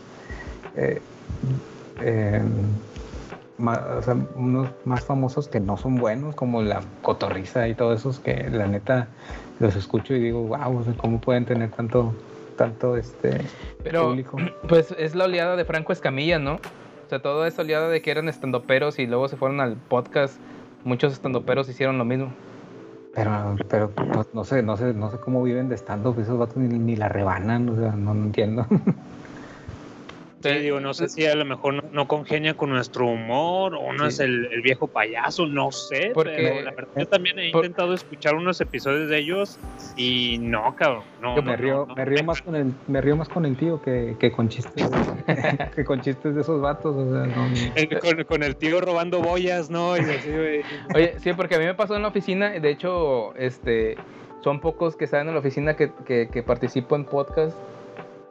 eh, 0.77 1.01
eh, 2.01 2.43
más, 3.59 3.79
o 3.79 4.03
sea, 4.03 4.17
unos 4.35 4.69
más 4.85 5.05
famosos 5.05 5.49
que 5.49 5.61
no 5.61 5.77
son 5.77 5.97
buenos, 5.97 6.35
como 6.35 6.63
la 6.63 6.83
cotorriza 7.03 7.69
y 7.69 7.75
todos 7.75 8.01
esos 8.01 8.19
que 8.19 8.49
la 8.51 8.67
neta 8.67 9.09
los 9.61 9.77
escucho 9.77 10.15
y 10.15 10.21
digo, 10.21 10.43
wow, 10.43 10.81
o 10.81 10.85
sea, 10.85 10.95
¿cómo 10.95 11.21
pueden 11.21 11.45
tener 11.45 11.71
tanto, 11.71 12.13
tanto 12.57 12.97
este 12.97 13.41
Pero, 13.83 14.09
público? 14.09 14.37
Pues 14.69 14.95
es 14.99 15.15
la 15.15 15.25
oleada 15.25 15.57
de 15.57 15.65
Franco 15.65 15.93
Escamilla, 15.93 16.39
¿no? 16.39 16.55
O 16.55 17.09
sea, 17.09 17.21
toda 17.21 17.47
esa 17.47 17.63
oleada 17.63 17.89
de 17.89 18.03
que 18.03 18.11
eran 18.11 18.29
estandoperos 18.29 18.99
y 18.99 19.07
luego 19.07 19.29
se 19.29 19.37
fueron 19.37 19.61
al 19.61 19.77
podcast. 19.77 20.39
Muchos 20.85 21.13
estandoperos 21.13 21.69
hicieron 21.69 21.99
lo 21.99 22.05
mismo. 22.05 22.33
Pero, 23.15 23.57
pero 23.69 23.93
no, 24.15 24.27
no 24.33 24.45
sé, 24.45 24.63
no 24.63 24.77
sé, 24.77 24.95
no 24.95 25.11
sé 25.11 25.19
cómo 25.19 25.43
viven 25.43 25.69
de 25.69 25.77
stand-up, 25.77 26.19
esos 26.19 26.39
vatos 26.39 26.57
ni, 26.57 26.79
ni 26.79 26.97
la 26.97 27.09
rebanan, 27.09 27.69
o 27.69 27.77
sea, 27.77 27.93
no, 27.93 28.15
no 28.15 28.25
entiendo. 28.25 28.67
Sí, 30.43 30.59
digo, 30.59 30.81
no 30.81 30.95
sé 30.95 31.09
si 31.09 31.27
a 31.27 31.35
lo 31.35 31.45
mejor 31.45 31.75
no, 31.75 31.83
no 31.93 32.09
congenia 32.09 32.55
con 32.55 32.71
nuestro 32.71 33.07
humor 33.07 33.75
o 33.75 33.93
no 33.93 34.05
Sí. 34.05 34.09
es 34.09 34.21
el, 34.21 34.47
el 34.53 34.63
viejo 34.63 34.87
payaso, 34.89 35.47
no 35.47 35.71
sé. 35.73 36.11
Porque- 36.15 36.33
pero 36.37 36.63
la 36.63 36.71
verdad, 36.73 36.93
yo 36.97 37.07
también 37.07 37.39
he 37.39 37.51
por- 37.53 37.65
intentado 37.65 37.95
escuchar 37.95 38.35
unos 38.35 38.61
episodios 38.61 39.09
de 39.09 39.19
ellos 39.19 39.59
y 39.97 40.39
no, 40.41 40.75
cabrón. 40.77 41.05
No, 41.21 41.37
Yo 41.37 41.43
no, 41.43 41.51
me 41.51 41.57
río, 41.57 41.87
no, 41.89 41.95
me 41.95 42.05
río 42.05 42.25
más 42.25 42.43
con 42.43 42.57
el, 42.57 42.73
me 42.89 43.01
río 43.01 43.17
más 43.17 43.29
con 43.29 43.47
el 43.47 43.57
tío 43.57 43.81
que, 43.81 44.17
que 44.19 44.33
con 44.33 44.49
chistes, 44.49 44.91
que 45.77 45.85
con 45.85 46.01
chistes 46.01 46.35
de 46.35 46.41
esos 46.41 46.61
vatos, 46.61 46.97
o 46.97 47.11
sea, 47.13 47.27
no, 47.27 47.49
Eh, 47.77 47.89
Con, 48.01 48.25
con 48.25 48.43
el 48.43 48.57
tío 48.57 48.81
robando 48.81 49.21
boyas, 49.21 49.71
¿no? 49.71 49.97
Y 49.97 50.01
así. 50.01 50.31
Oye, 50.95 51.15
sí, 51.21 51.33
porque 51.35 51.55
a 51.55 51.59
mí 51.59 51.65
me 51.65 51.75
pasó 51.75 51.95
en 51.97 52.03
la 52.03 52.09
oficina, 52.09 52.51
de 52.51 52.71
hecho, 52.71 53.35
este, 53.37 53.97
son 54.43 54.61
pocos 54.61 54.97
que 54.97 55.05
están 55.05 55.29
en 55.29 55.35
la 55.35 55.41
oficina 55.41 55.77
que, 55.77 55.93
que, 56.05 56.29
que 56.29 56.43
participo 56.43 56.97
en 56.97 57.05
podcast. 57.05 57.57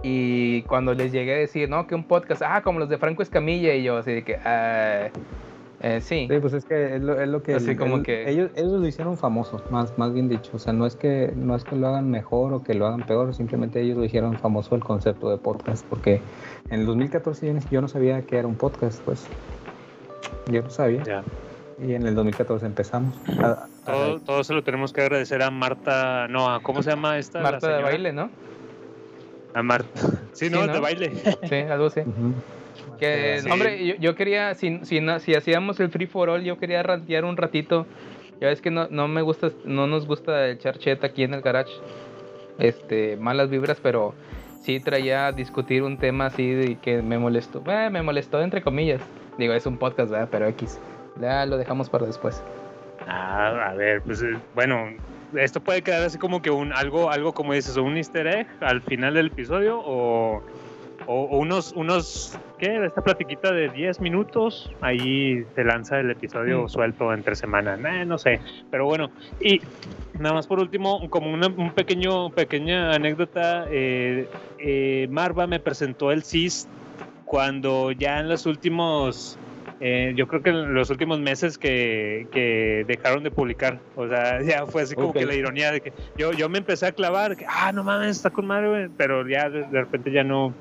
Y 0.03 0.63
cuando 0.63 0.93
les 0.93 1.11
llegué 1.11 1.35
a 1.35 1.37
decir, 1.37 1.69
no, 1.69 1.85
que 1.87 1.95
un 1.95 2.03
podcast, 2.03 2.41
ah, 2.45 2.61
como 2.63 2.79
los 2.79 2.89
de 2.89 2.97
Franco 2.97 3.21
Escamilla, 3.21 3.73
y 3.75 3.83
yo 3.83 3.97
así 3.97 4.11
de 4.11 4.23
que, 4.23 4.35
ah, 4.37 5.09
eh, 5.83 6.01
sí. 6.01 6.27
Sí, 6.29 6.39
pues 6.39 6.53
es 6.53 6.65
que 6.65 6.95
es 6.95 7.01
lo, 7.01 7.19
es 7.21 7.27
lo 7.27 7.41
que, 7.43 7.55
Así 7.55 7.75
como 7.75 7.97
el- 7.97 8.03
que- 8.03 8.29
ellos, 8.29 8.51
ellos 8.55 8.71
lo 8.79 8.87
hicieron 8.87 9.17
famoso, 9.17 9.63
más, 9.69 9.97
más 9.97 10.13
bien 10.13 10.27
dicho. 10.29 10.51
O 10.55 10.59
sea, 10.59 10.73
no 10.73 10.85
es 10.85 10.95
que 10.95 11.31
no 11.35 11.55
es 11.55 11.63
que 11.63 11.75
lo 11.75 11.87
hagan 11.87 12.09
mejor 12.09 12.53
o 12.53 12.63
que 12.63 12.73
lo 12.73 12.87
hagan 12.87 13.01
peor, 13.03 13.33
simplemente 13.35 13.79
ellos 13.81 13.97
lo 13.97 14.03
hicieron 14.03 14.37
famoso 14.39 14.75
el 14.75 14.83
concepto 14.83 15.29
de 15.29 15.37
podcast, 15.37 15.85
porque 15.87 16.21
en 16.69 16.79
el 16.81 16.85
2014 16.85 17.53
yo, 17.69 17.81
no 17.81 17.87
sabía 17.87 18.21
que 18.23 18.37
era 18.37 18.47
un 18.47 18.55
podcast, 18.55 19.01
pues. 19.03 19.27
Yo 20.51 20.61
no 20.63 20.69
sabía. 20.69 21.03
Ya. 21.03 21.23
Y 21.83 21.93
en 21.93 22.05
el 22.05 22.13
2014 22.15 22.65
empezamos. 22.65 23.15
A- 23.39 23.51
a- 23.51 23.67
Todo, 23.85 24.19
todo 24.19 24.43
se 24.43 24.53
lo 24.53 24.63
tenemos 24.63 24.93
que 24.93 25.01
agradecer 25.01 25.41
a 25.41 25.49
Marta, 25.51 26.27
no, 26.27 26.49
a 26.53 26.61
¿cómo 26.61 26.83
se 26.83 26.89
llama 26.91 27.17
esta? 27.17 27.39
la 27.39 27.51
Marta 27.51 27.75
de 27.77 27.81
baile, 27.83 28.13
¿no? 28.13 28.29
A 29.53 29.63
Marta. 29.63 30.01
Sí, 30.33 30.49
no, 30.49 30.61
Sí, 30.61 30.67
¿no? 30.67 30.73
de 30.73 30.79
baile. 30.79 31.11
Sí, 31.43 31.55
algo 31.55 31.85
así. 31.87 32.01
Que, 32.99 33.39
Sí. 33.41 33.49
hombre, 33.49 33.85
yo, 33.85 33.95
yo 33.99 34.15
quería, 34.15 34.53
si, 34.55 34.79
si, 34.85 35.01
no- 35.01 35.19
si 35.19 35.33
hacíamos 35.35 35.79
el 35.79 35.89
free 35.89 36.05
for 36.07 36.29
all, 36.29 36.43
yo 36.43 36.57
quería 36.57 36.83
rantear 36.83 37.25
un 37.25 37.35
ratito. 37.37 37.85
Ya 38.39 38.47
ves 38.47 38.61
que 38.61 38.71
no, 38.71 38.87
no 38.89 39.07
me 39.07 39.21
gusta, 39.21 39.49
no 39.65 39.87
nos 39.87 40.07
gusta 40.07 40.47
echar 40.49 40.77
chet 40.77 41.03
aquí 41.03 41.23
en 41.23 41.33
el 41.33 41.41
garage. 41.41 41.73
Este, 42.59 43.17
malas 43.17 43.49
vibras, 43.49 43.79
pero 43.81 44.13
sí 44.61 44.79
traía 44.79 45.27
a 45.27 45.31
discutir 45.31 45.83
un 45.83 45.97
tema 45.97 46.27
así 46.27 46.49
de 46.51 46.75
que 46.75 47.01
me 47.01 47.17
molestó. 47.17 47.63
Eh, 47.67 47.89
me 47.91 48.01
molestó 48.01 48.41
entre 48.41 48.61
comillas. 48.61 49.01
Digo, 49.37 49.53
es 49.53 49.65
un 49.65 49.77
podcast, 49.77 50.11
¿verdad? 50.11 50.29
Pero 50.31 50.47
X. 50.47 50.79
Ya 51.19 51.45
lo 51.45 51.57
dejamos 51.57 51.89
para 51.89 52.05
después. 52.05 52.43
Ah, 53.07 53.69
a 53.71 53.73
ver, 53.73 54.01
pues 54.03 54.21
eh, 54.21 54.37
bueno, 54.53 54.77
esto 55.35 55.59
puede 55.61 55.81
quedar 55.81 56.03
así 56.03 56.17
como 56.17 56.41
que 56.41 56.49
un 56.49 56.73
algo, 56.73 57.09
algo 57.09 57.33
como 57.33 57.53
dices, 57.53 57.77
un 57.77 57.97
easter 57.97 58.27
egg 58.27 58.47
al 58.61 58.81
final 58.81 59.13
del 59.13 59.27
episodio 59.27 59.79
o, 59.79 60.41
o, 61.07 61.23
o 61.23 61.37
unos, 61.37 61.73
unos, 61.73 62.37
¿qué? 62.59 62.85
Esta 62.85 63.01
platiquita 63.03 63.51
de 63.51 63.69
10 63.69 64.01
minutos, 64.01 64.69
ahí 64.81 65.43
se 65.55 65.63
lanza 65.63 65.99
el 65.99 66.11
episodio 66.11 66.63
Mm. 66.63 66.69
suelto 66.69 67.13
entre 67.13 67.35
semana, 67.35 67.77
no 68.05 68.17
sé, 68.17 68.39
pero 68.69 68.85
bueno, 68.85 69.11
y 69.39 69.61
nada 70.13 70.35
más 70.35 70.47
por 70.47 70.59
último, 70.59 71.09
como 71.09 71.31
una 71.31 71.47
un 71.47 71.71
pequeño, 71.71 72.29
pequeña 72.31 72.91
anécdota, 72.93 73.65
eh, 73.69 74.27
eh, 74.59 75.07
Marva 75.09 75.47
me 75.47 75.59
presentó 75.59 76.11
el 76.11 76.23
CIS 76.23 76.67
cuando 77.25 77.91
ya 77.91 78.19
en 78.19 78.29
los 78.29 78.45
últimos 78.45 79.39
eh, 79.81 80.13
yo 80.15 80.27
creo 80.27 80.41
que 80.43 80.51
en 80.51 80.73
los 80.73 80.89
últimos 80.89 81.19
meses 81.19 81.57
que, 81.57 82.27
que 82.31 82.85
dejaron 82.87 83.23
de 83.23 83.31
publicar, 83.31 83.79
o 83.95 84.07
sea, 84.07 84.41
ya 84.43 84.65
fue 84.65 84.83
así 84.83 84.95
como 84.95 85.11
que 85.13 85.25
la 85.25 85.35
ironía 85.35 85.71
de 85.71 85.81
que 85.81 85.91
yo, 86.17 86.31
yo 86.33 86.47
me 86.49 86.59
empecé 86.59 86.85
a 86.85 86.91
clavar, 86.91 87.35
que, 87.35 87.45
ah, 87.49 87.71
no 87.71 87.83
mames, 87.83 88.17
está 88.17 88.29
con 88.29 88.45
madre, 88.47 88.69
güey", 88.69 88.87
pero 88.97 89.27
ya 89.27 89.49
de, 89.49 89.63
de 89.63 89.79
repente 89.81 90.11
ya 90.11 90.23
no, 90.23 90.53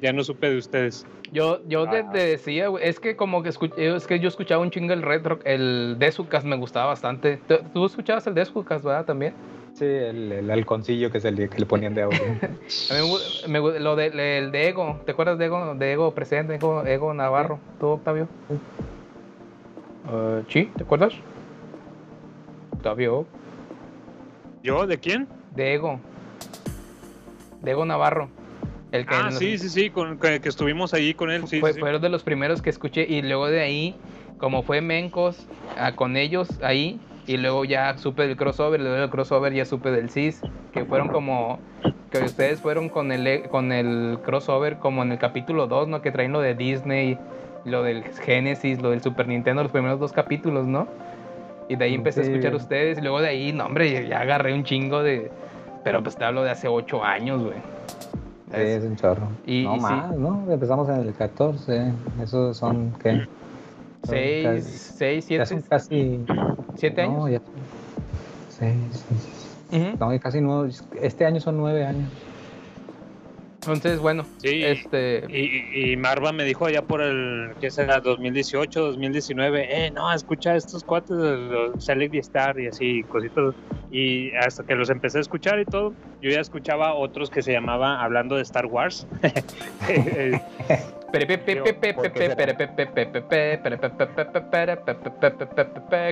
ya 0.00 0.12
no 0.12 0.22
supe 0.22 0.50
de 0.50 0.58
ustedes. 0.58 1.06
Yo, 1.32 1.60
yo 1.66 1.88
te, 1.88 1.98
Ah. 2.00 2.10
te 2.12 2.18
decía, 2.18 2.68
güey, 2.68 2.86
es 2.86 3.00
que 3.00 3.16
como 3.16 3.42
que 3.42 3.48
escuché, 3.48 3.96
es 3.96 4.06
que 4.06 4.20
yo 4.20 4.28
escuchaba 4.28 4.62
un 4.62 4.70
chingo 4.70 4.92
el 4.92 5.02
retro, 5.02 5.38
el 5.44 5.96
Desucast 5.98 6.46
me 6.46 6.56
gustaba 6.56 6.86
bastante. 6.86 7.38
¿Tú- 7.48 7.58
¿Tú 7.72 7.86
escuchabas 7.86 8.26
el 8.26 8.34
Desucast, 8.34 8.84
verdad? 8.84 9.04
También. 9.06 9.34
Sí, 9.76 9.84
el, 9.84 10.32
el 10.32 10.50
halconcillo 10.50 11.10
que, 11.10 11.18
es 11.18 11.24
el 11.26 11.50
que 11.50 11.58
le 11.58 11.66
ponían 11.66 11.94
de 11.94 12.02
audio. 12.02 12.18
A 12.90 12.94
mí 12.94 13.10
me 13.46 13.60
lo 13.78 13.94
de, 13.94 14.38
el 14.38 14.50
de 14.50 14.68
Ego, 14.68 15.02
¿te 15.04 15.12
acuerdas 15.12 15.36
de 15.38 15.44
Ego, 15.44 15.74
de 15.74 15.92
Ego 15.92 16.14
presente, 16.14 16.54
Ego, 16.54 16.86
Ego 16.86 17.12
Navarro? 17.12 17.58
¿Tú, 17.78 17.88
Octavio? 17.88 18.26
Eh, 20.10 20.42
sí, 20.48 20.70
¿te 20.78 20.82
acuerdas? 20.82 21.12
Octavio, 22.72 23.26
¿Yo? 24.62 24.86
¿De 24.86 24.98
quién? 24.98 25.28
de 25.54 25.74
Ego. 25.74 26.00
De 27.60 27.72
Ego 27.72 27.84
Navarro. 27.84 28.30
El 28.92 29.04
que 29.04 29.14
Ah, 29.14 29.30
sí, 29.30 29.58
sí, 29.58 29.68
sí, 29.68 29.90
con, 29.90 30.18
que, 30.18 30.40
que 30.40 30.48
estuvimos 30.48 30.94
ahí 30.94 31.12
con 31.12 31.30
él, 31.30 31.46
sí, 31.46 31.60
fue, 31.60 31.74
sí, 31.74 31.80
fueron 31.80 32.00
de 32.00 32.08
los 32.08 32.22
primeros 32.22 32.62
que 32.62 32.70
escuché 32.70 33.04
y 33.06 33.20
luego 33.20 33.48
de 33.48 33.60
ahí, 33.60 33.94
como 34.38 34.62
fue 34.62 34.80
Mencos 34.80 35.46
ah, 35.76 35.92
con 35.92 36.16
ellos 36.16 36.48
ahí, 36.62 36.98
y 37.26 37.36
luego 37.36 37.64
ya 37.64 37.96
supe 37.98 38.26
del 38.26 38.36
crossover, 38.36 38.80
luego 38.80 38.96
del 38.96 39.10
crossover 39.10 39.52
ya 39.52 39.64
supe 39.64 39.90
del 39.90 40.10
CIS, 40.10 40.40
que 40.72 40.84
fueron 40.84 41.08
como, 41.08 41.58
que 42.10 42.18
ustedes 42.18 42.60
fueron 42.60 42.88
con 42.88 43.10
el, 43.12 43.42
con 43.48 43.72
el 43.72 44.18
crossover 44.24 44.76
como 44.78 45.02
en 45.02 45.12
el 45.12 45.18
capítulo 45.18 45.66
2, 45.66 45.88
¿no? 45.88 46.02
Que 46.02 46.10
traen 46.12 46.32
lo 46.32 46.40
de 46.40 46.54
Disney, 46.54 47.18
lo 47.64 47.82
del 47.82 48.04
Genesis, 48.04 48.80
lo 48.80 48.90
del 48.90 49.02
Super 49.02 49.26
Nintendo, 49.28 49.62
los 49.62 49.72
primeros 49.72 49.98
dos 49.98 50.12
capítulos, 50.12 50.66
¿no? 50.66 50.86
Y 51.68 51.74
de 51.76 51.84
ahí 51.84 51.94
empecé 51.94 52.20
a 52.20 52.24
Sí. 52.24 52.30
escuchar 52.30 52.52
a 52.52 52.56
ustedes, 52.56 52.98
y 52.98 53.00
luego 53.00 53.20
de 53.20 53.28
ahí, 53.28 53.52
no 53.52 53.66
hombre, 53.66 54.06
ya 54.08 54.20
agarré 54.20 54.54
un 54.54 54.62
chingo 54.64 55.02
de... 55.02 55.30
Pero 55.82 56.02
pues 56.02 56.16
te 56.16 56.24
hablo 56.24 56.42
de 56.42 56.50
hace 56.50 56.68
ocho 56.68 57.04
años, 57.04 57.42
güey. 57.42 57.54
Sí, 58.52 58.60
es 58.60 58.84
un 58.84 58.96
chorro. 58.96 59.26
Y- 59.44 59.64
no 59.64 59.74
y 59.76 59.80
sí. 59.80 59.82
más, 59.82 60.16
¿no? 60.16 60.44
Empezamos 60.48 60.88
en 60.88 60.96
el 61.00 61.14
14. 61.14 61.92
Esos 62.22 62.56
son, 62.56 62.92
¿qué? 63.02 63.26
Son 64.06 64.14
Seis, 64.14 64.44
casi- 64.46 64.78
seis, 64.96 65.24
Ya 65.28 65.28
siete, 65.28 65.46
son 65.46 65.62
casi. 65.68 66.24
siete 66.76 67.02
años. 67.02 67.16
No, 67.16 67.28
ya. 67.28 67.40
Seis, 68.48 69.04
seis. 69.08 69.48
Ujú. 69.72 69.96
No, 69.98 70.20
casi 70.20 70.40
nueve. 70.40 70.72
Este 71.02 71.24
año 71.26 71.40
son 71.40 71.56
nueve 71.56 71.84
años. 71.84 72.12
Entonces, 73.62 73.98
bueno, 73.98 74.24
Sí, 74.38 74.62
este, 74.62 75.24
Y, 75.28 75.92
y 75.92 75.96
Marva 75.96 76.32
me 76.32 76.44
dijo 76.44 76.66
allá 76.66 76.82
por 76.82 77.00
el, 77.02 77.54
¿qué 77.58 77.70
será? 77.72 77.98
2018, 78.00 78.80
2019, 78.80 79.86
eh, 79.86 79.90
no, 79.90 80.12
escucha 80.12 80.54
estos 80.54 80.84
cuates, 80.84 81.16
los 81.16 81.84
Select 81.84 82.14
y 82.14 82.18
Star 82.18 82.60
y 82.60 82.68
así, 82.68 83.02
cositas. 83.08 83.54
Y 83.90 84.30
hasta 84.34 84.62
que 84.62 84.76
los 84.76 84.88
empecé 84.88 85.18
a 85.18 85.22
escuchar 85.22 85.58
y 85.58 85.64
todo, 85.64 85.94
yo 86.22 86.30
ya 86.30 86.40
escuchaba 86.40 86.94
otros 86.94 87.30
que 87.30 87.42
se 87.42 87.52
llamaban, 87.52 87.98
hablando 88.00 88.36
de 88.36 88.42
Star 88.42 88.66
Wars. 88.66 89.06
Eh, 89.88 90.40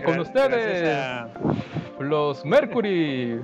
con 0.04 0.18
ustedes, 0.20 0.88
a- 0.88 1.28
los 2.00 2.44
Mercury. 2.44 3.40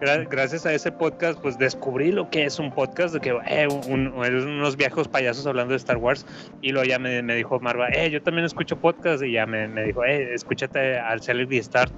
gra- 0.00 0.26
gracias 0.30 0.66
a 0.66 0.72
ese 0.72 0.92
podcast, 0.92 1.38
pues 1.40 1.58
descubrí 1.58 2.12
lo 2.12 2.28
que 2.30 2.44
es 2.44 2.58
un 2.58 2.70
podcast, 2.72 3.14
de 3.14 3.20
que 3.20 3.30
eh, 3.48 3.68
un- 3.88 4.08
un- 4.08 4.48
unos 4.48 4.76
viejos 4.76 5.08
payasos 5.08 5.46
hablando 5.46 5.72
de 5.72 5.76
Star 5.78 5.96
Wars. 5.96 6.26
Y 6.62 6.72
luego 6.72 6.86
ya 6.88 6.98
me, 6.98 7.22
me 7.22 7.34
dijo 7.34 7.58
Marva, 7.60 7.88
eh, 7.90 8.10
yo 8.10 8.22
también 8.22 8.44
escucho 8.44 8.76
podcast. 8.76 9.22
Y 9.22 9.32
ya 9.32 9.46
me, 9.46 9.68
me 9.68 9.84
dijo, 9.84 10.04
eh, 10.04 10.34
escúchate 10.34 10.98
al 10.98 11.20
Celebrity 11.20 11.62
Start. 11.62 11.92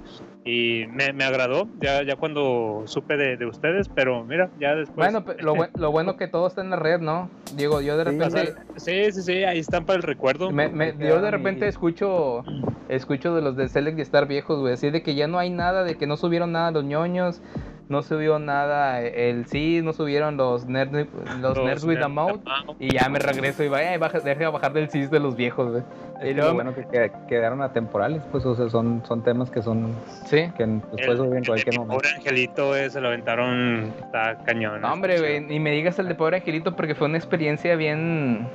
Y 0.49 0.87
me, 0.87 1.13
me 1.13 1.23
agradó 1.25 1.67
ya, 1.79 2.01
ya 2.03 2.15
cuando 2.15 2.83
supe 2.85 3.17
de, 3.17 3.37
de 3.37 3.45
ustedes, 3.45 3.87
pero 3.89 4.23
mira, 4.23 4.49
ya 4.59 4.73
después. 4.75 5.11
Bueno, 5.11 5.23
lo, 5.39 5.53
lo 5.79 5.91
bueno 5.91 6.17
que 6.17 6.27
todo 6.27 6.47
está 6.47 6.61
en 6.61 6.71
la 6.71 6.75
red, 6.77 6.99
¿no? 6.99 7.29
Digo, 7.55 7.81
yo 7.81 7.97
de 7.97 8.03
repente... 8.05 8.55
sí, 8.77 9.11
sí, 9.11 9.21
sí, 9.21 9.43
ahí 9.43 9.59
están 9.59 9.85
para 9.85 9.97
el 9.97 10.03
recuerdo. 10.03 10.49
Me- 10.51 10.69
me- 10.69 10.95
yo 10.97 11.21
de 11.21 11.29
repente 11.31 11.65
y- 11.65 11.69
escucho 11.69 12.43
escucho 12.87 13.35
de 13.35 13.41
los 13.43 13.55
de 13.55 13.67
Select 13.69 13.99
y 13.99 14.01
Star 14.01 14.27
viejos, 14.27 14.59
güey, 14.59 14.73
así 14.73 14.89
de 14.89 15.03
que 15.03 15.13
ya 15.13 15.27
no 15.27 15.37
hay 15.37 15.51
nada, 15.51 15.83
de 15.83 15.95
que 15.95 16.07
no 16.07 16.17
subieron 16.17 16.51
nada 16.51 16.71
los 16.71 16.83
ñoños, 16.83 17.41
no 17.89 18.01
subió 18.03 18.39
nada 18.39 19.01
el 19.01 19.45
sí, 19.47 19.81
no 19.83 19.93
subieron 19.93 20.37
los 20.37 20.65
Nerds, 20.67 21.07
los 21.41 21.57
nerds 21.57 21.83
with 21.83 22.01
a 22.01 22.07
Mouth, 22.07 22.39
y 22.79 22.93
ya 22.93 23.09
me 23.09 23.19
regreso 23.19 23.63
y 23.63 23.67
va, 23.67 23.81
eh, 23.83 23.97
baja, 23.97 24.19
deja 24.19 24.49
bajar 24.51 24.73
del 24.73 24.89
CIS 24.89 25.09
de 25.11 25.19
los 25.19 25.35
viejos, 25.35 25.71
güey. 25.71 25.83
Y 26.29 26.33
luego 26.33 26.53
bueno 26.53 26.75
que 26.75 26.85
qued- 26.85 27.25
quedaron 27.27 27.61
atemporales, 27.61 28.21
pues, 28.31 28.45
o 28.45 28.53
sea, 28.55 28.69
son, 28.69 29.01
son 29.07 29.23
temas 29.23 29.49
que 29.49 29.61
son, 29.63 29.93
Sí. 30.25 30.51
que 30.57 30.65
después 30.95 31.17
subir 31.17 31.37
en 31.37 31.43
cualquier 31.45 31.77
momento. 31.77 31.95
pobre 31.97 32.09
angelito 32.15 32.75
eh, 32.75 32.89
se 32.89 33.01
lo 33.01 33.07
aventaron, 33.07 33.91
está 33.99 34.37
cañón. 34.45 34.81
No, 34.81 34.93
hombre, 34.93 35.19
güey, 35.19 35.39
ni 35.41 35.59
me 35.59 35.71
digas 35.71 35.97
el 35.99 36.07
de 36.07 36.15
Pobre 36.15 36.37
Angelito 36.37 36.75
porque 36.75 36.93
fue 36.95 37.07
una 37.07 37.17
experiencia 37.17 37.75
bien 37.75 38.47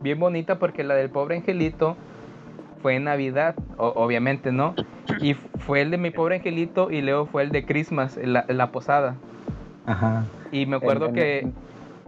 bien 0.00 0.18
bonita 0.18 0.58
porque 0.58 0.84
la 0.84 0.94
del 0.94 1.08
Pobre 1.10 1.36
Angelito 1.36 1.96
fue 2.82 2.96
en 2.96 3.04
Navidad, 3.04 3.54
o- 3.78 3.92
obviamente, 3.96 4.52
¿no? 4.52 4.74
Y 5.20 5.34
fue 5.66 5.80
el 5.82 5.90
de 5.90 5.98
mi 5.98 6.10
Pobre 6.10 6.36
Angelito 6.36 6.90
y 6.90 7.02
luego 7.02 7.26
fue 7.26 7.42
el 7.42 7.50
de 7.50 7.64
Christmas, 7.64 8.18
la, 8.22 8.44
la 8.48 8.70
posada. 8.70 9.16
Ajá. 9.86 10.24
Y 10.52 10.66
me 10.66 10.76
acuerdo 10.76 11.12
que 11.12 11.48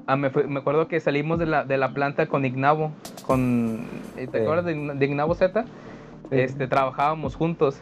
ah, 0.07 0.17
me, 0.17 0.31
fue- 0.31 0.47
me 0.47 0.61
acuerdo 0.61 0.89
que 0.89 1.01
salimos 1.01 1.39
de 1.39 1.47
la, 1.47 1.65
de 1.65 1.77
la 1.77 1.91
planta 1.91 2.27
con 2.27 2.45
Ignavo, 2.45 2.91
con 3.27 3.85
¿te 4.15 4.27
Sí. 4.27 4.37
acuerdas 4.39 4.65
de, 4.65 4.75
de 4.95 5.05
Ignavo 5.07 5.35
Z? 5.35 5.65
Sí. 5.65 5.69
Este 6.31 6.67
trabajábamos 6.69 7.37
juntos 7.37 7.81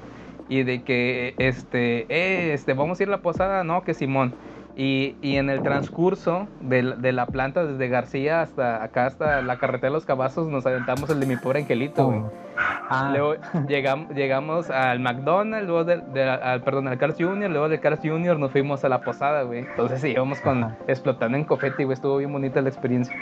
y 0.48 0.62
de 0.62 0.82
que 0.82 1.34
este 1.38 2.06
eh, 2.08 2.52
este 2.52 2.74
vamos 2.74 3.00
a 3.00 3.02
ir 3.02 3.08
a 3.08 3.12
la 3.12 3.18
posada, 3.22 3.64
no, 3.64 3.82
que 3.84 3.94
Simón. 3.94 4.34
Y, 4.76 5.14
y 5.22 5.37
en 5.37 5.50
el 5.50 5.62
transcurso 5.62 6.48
de, 6.60 6.82
la- 6.82 6.96
de 6.96 7.12
la 7.12 7.26
planta 7.26 7.64
desde 7.64 7.88
García 7.88 8.42
hasta 8.42 8.82
acá 8.82 9.06
hasta 9.06 9.40
la 9.40 9.58
carretera 9.58 9.90
de 9.90 9.94
los 9.94 10.04
Cabazos 10.04 10.48
nos 10.48 10.66
aventamos 10.66 11.08
el 11.10 11.20
de 11.20 11.26
mi 11.26 11.37
pobre 11.37 11.60
angelito, 11.60 12.06
güey. 12.06 12.20
Ah, 12.90 13.10
Luego 13.16 13.34
llegamos, 13.66 14.10
llegamos 14.14 14.70
al 14.70 15.00
McDonald's, 15.00 15.66
luego 15.66 15.84
del, 15.84 16.12
de- 16.12 16.22
al, 16.28 16.62
perdón, 16.62 16.88
al 16.88 16.98
Cars 16.98 17.16
Junior, 17.18 17.50
luego 17.50 17.68
del 17.68 17.80
Cars 17.80 18.00
Junior 18.02 18.38
nos 18.38 18.52
fuimos 18.52 18.84
a 18.84 18.88
la 18.90 19.00
posada, 19.00 19.42
güey. 19.42 19.60
Entonces 19.60 20.00
sí, 20.02 20.08
íbamos 20.08 20.40
con 20.40 20.64
Ajá. 20.64 20.76
explotando 20.86 21.38
en 21.38 21.44
confeti, 21.44 21.84
güey. 21.84 21.94
Estuvo 21.94 22.18
bien 22.18 22.32
bonita 22.32 22.60
la 22.60 22.68
experiencia. 22.68 23.14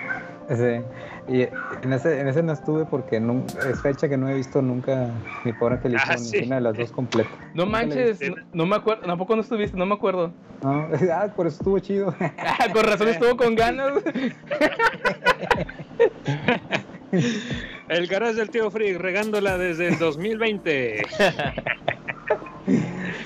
Sí. 0.49 0.81
Y 1.29 1.43
en 1.43 1.93
ese, 1.93 2.21
en 2.21 2.27
ese 2.29 2.43
no 2.43 2.53
estuve 2.53 2.85
porque 2.87 3.21
nun- 3.21 3.45
es 3.71 3.81
fecha 3.81 4.09
que 4.09 4.17
no 4.17 4.29
he 4.29 4.35
visto 4.35 4.61
nunca 4.61 5.09
mi 5.45 5.53
pobre 5.53 5.77
angelito, 5.77 6.03
Ah, 6.09 6.19
sí. 6.19 6.39
ninguna 6.39 6.57
de 6.57 6.63
las 6.63 6.77
dos 6.77 6.91
completa. 6.93 7.31
No 7.55 7.67
manches, 7.67 8.19
no, 8.29 8.37
no 8.53 8.67
me 8.67 8.77
acuerdo, 8.77 9.03
tampoco 9.07 9.37
no 9.37 9.43
estuviste, 9.43 9.77
no 9.77 9.87
me 9.87 9.95
acuerdo. 9.95 10.33
No, 10.63 10.89
ah, 11.15 11.29
por 11.37 11.47
eso 11.47 11.59
estuvo 11.59 11.79
chido. 11.79 12.15
Ah, 12.21 12.67
con 12.73 12.83
razón 12.85 13.09
estuvo 13.09 13.37
con 13.37 13.55
ganas. 13.55 13.93
El 17.93 18.07
garage 18.07 18.35
del 18.35 18.51
tío 18.51 18.71
Freak 18.71 18.99
regándola 18.99 19.59
desde 19.59 19.89
el 19.89 19.99
2020. 19.99 21.03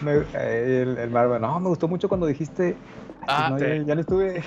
Me- 0.03 0.23
eh, 0.35 0.83
el, 0.83 0.99
el 0.99 1.11
Marvel, 1.11 1.41
no, 1.41 1.61
me 1.61 1.69
gustó 1.69 1.89
mucho 1.89 2.09
cuando 2.09 2.27
dijiste. 2.27 2.77
Ah, 3.29 3.49
no, 3.51 3.59
ya, 3.59 3.77
ya 3.83 3.95
no 3.95 4.01
estuve. 4.03 4.41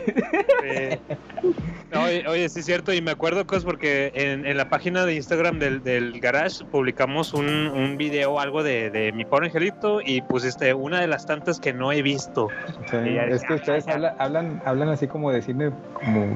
Oye, 1.94 2.24
oye, 2.28 2.48
sí 2.50 2.60
es 2.60 2.66
cierto, 2.66 2.94
y 2.94 3.02
me 3.02 3.12
acuerdo 3.12 3.46
cosas 3.46 3.66
porque 3.66 4.12
en, 4.14 4.46
en 4.46 4.56
la 4.58 4.70
página 4.70 5.06
de 5.06 5.16
Instagram 5.16 5.60
del, 5.60 5.84
del 5.84 6.20
Garage 6.22 6.64
publicamos 6.66 7.34
un, 7.34 7.48
un 7.50 7.98
video, 7.98 8.40
algo 8.40 8.64
de, 8.64 8.90
de 8.90 9.12
mi 9.12 9.26
pobre 9.26 9.48
angelito, 9.48 10.00
y 10.06 10.22
pusiste 10.22 10.74
una 10.74 11.02
de 11.02 11.08
las 11.08 11.26
tantas 11.26 11.60
que 11.60 11.74
no 11.74 11.92
he 11.92 12.02
visto. 12.02 12.48
Sí, 12.90 13.18
es 13.18 13.44
que 13.44 13.54
ustedes 13.56 13.86
hablan, 14.20 14.62
hablan 14.66 14.90
así 14.90 15.08
como 15.08 15.32
de 15.32 15.42
cine, 15.42 15.72
como 15.94 16.28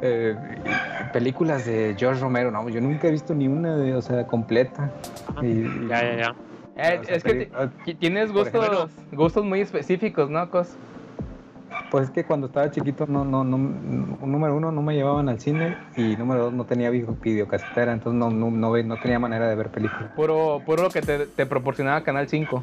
eh, 0.00 0.36
películas 1.12 1.64
de 1.66 1.94
George 1.98 2.20
Romero. 2.20 2.50
No, 2.50 2.68
yo 2.68 2.80
nunca 2.80 3.08
he 3.08 3.10
visto 3.10 3.34
ni 3.34 3.48
una 3.48 3.76
de, 3.76 3.94
o 3.94 4.02
sea, 4.02 4.26
completa. 4.26 4.90
Y- 5.42 5.88
Ya, 5.88 6.02
ya, 6.02 6.16
ya. 6.16 6.34
Eh, 6.78 6.98
o 7.00 7.04
sea, 7.04 7.16
es 7.16 7.24
que 7.24 7.50
ah, 7.54 7.68
ti- 7.84 7.94
tienes 7.94 8.30
gustos, 8.32 8.62
ejemplo- 8.64 8.88
gustos 9.12 9.44
muy 9.44 9.60
específicos, 9.60 10.28
¿no, 10.28 10.50
Cos? 10.50 10.74
Pues 11.90 12.04
es 12.04 12.10
que 12.10 12.24
cuando 12.24 12.48
estaba 12.48 12.70
chiquito, 12.70 13.06
no, 13.06 13.24
no, 13.24 13.44
no, 13.44 13.56
número 13.56 14.56
uno, 14.56 14.72
no 14.72 14.82
me 14.82 14.94
llevaban 14.94 15.28
al 15.28 15.40
cine 15.40 15.76
y 15.96 16.16
número 16.16 16.44
dos, 16.44 16.52
no 16.52 16.64
tenía 16.64 16.90
video- 16.90 17.16
videocasetera, 17.22 17.92
entonces 17.92 18.18
no, 18.18 18.30
no, 18.30 18.50
no, 18.50 18.70
ve- 18.72 18.82
no 18.84 18.96
tenía 18.96 19.18
manera 19.18 19.48
de 19.48 19.54
ver 19.54 19.68
películas. 19.68 20.10
Puro, 20.16 20.60
puro 20.66 20.82
lo 20.84 20.90
que 20.90 21.00
te, 21.00 21.26
te 21.26 21.46
proporcionaba 21.46 22.02
Canal 22.02 22.28
5. 22.28 22.62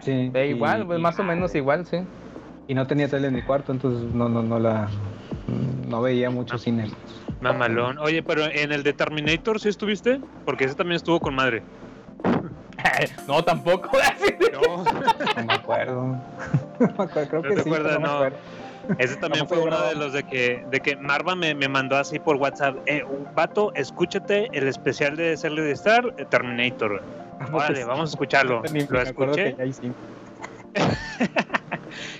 Sí. 0.00 0.30
Y- 0.34 0.38
igual, 0.38 0.86
pues, 0.86 0.98
y- 0.98 1.02
más 1.02 1.18
o 1.18 1.22
menos 1.24 1.54
igual, 1.54 1.86
sí. 1.86 1.98
Y 2.68 2.74
no 2.74 2.86
tenía 2.86 3.08
tele 3.08 3.28
en 3.28 3.34
mi 3.34 3.42
cuarto, 3.42 3.72
entonces 3.72 4.02
no, 4.14 4.28
no, 4.28 4.42
no 4.42 4.58
la, 4.58 4.88
no 5.88 6.02
veía 6.02 6.30
mucho 6.30 6.58
cine. 6.58 6.90
Mamalón. 7.40 7.98
Oye, 7.98 8.22
pero 8.22 8.44
en 8.44 8.72
el 8.72 8.82
de 8.82 8.92
Terminator, 8.92 9.58
¿sí 9.58 9.70
estuviste? 9.70 10.20
Porque 10.44 10.64
ese 10.64 10.74
también 10.74 10.96
estuvo 10.96 11.18
con 11.18 11.34
madre. 11.34 11.62
no, 13.26 13.42
tampoco. 13.42 13.90
No, 14.52 14.84
No 14.84 15.44
me 15.44 15.52
acuerdo. 15.52 16.02
No 16.80 16.86
me 16.86 17.04
acuerdo, 17.04 17.28
creo 17.28 17.42
¿No 17.42 17.48
que 17.48 17.54
te 17.56 17.62
sí, 17.62 17.68
acuerdas? 17.68 18.00
no 18.00 18.20
me 18.20 18.32
ese 18.98 19.16
también 19.16 19.46
¿Cómo 19.46 19.60
fue 19.60 19.68
uno 19.68 19.82
de 19.82 19.94
los 19.94 20.12
de 20.12 20.22
que, 20.22 20.64
de 20.70 20.80
que 20.80 20.96
Marva 20.96 21.34
me, 21.34 21.54
me 21.54 21.68
mandó 21.68 21.96
así 21.96 22.18
por 22.18 22.36
WhatsApp. 22.36 22.76
Eh, 22.86 23.04
vato, 23.34 23.72
escúchate 23.74 24.48
el 24.52 24.66
especial 24.66 25.16
de 25.16 25.36
Serle 25.36 25.62
de 25.62 25.72
Star, 25.72 26.14
eh, 26.16 26.24
Terminator. 26.24 27.02
Órale, 27.52 27.84
vamos 27.84 28.10
a 28.10 28.12
escucharlo. 28.12 28.62
Lo 28.88 29.00
escuché. 29.02 29.56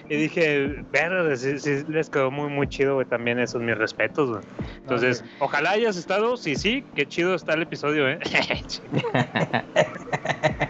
Y 0.09 0.17
dije, 0.17 0.85
verga, 0.91 1.37
sí, 1.37 1.59
sí, 1.59 1.83
les 1.88 2.09
quedó 2.09 2.31
muy, 2.31 2.49
muy 2.49 2.69
chido, 2.69 2.95
güey. 2.95 3.07
También 3.07 3.38
esos 3.38 3.62
mis 3.62 3.77
respetos, 3.77 4.31
güey. 4.31 4.43
Entonces, 4.83 5.25
ojalá 5.38 5.73
hayas 5.73 5.97
estado. 5.97 6.37
Sí, 6.37 6.57
sí, 6.57 6.85
qué 6.95 7.07
chido 7.07 7.35
está 7.35 7.55
el 7.55 7.62
episodio, 7.62 8.09
¿eh? 8.09 8.19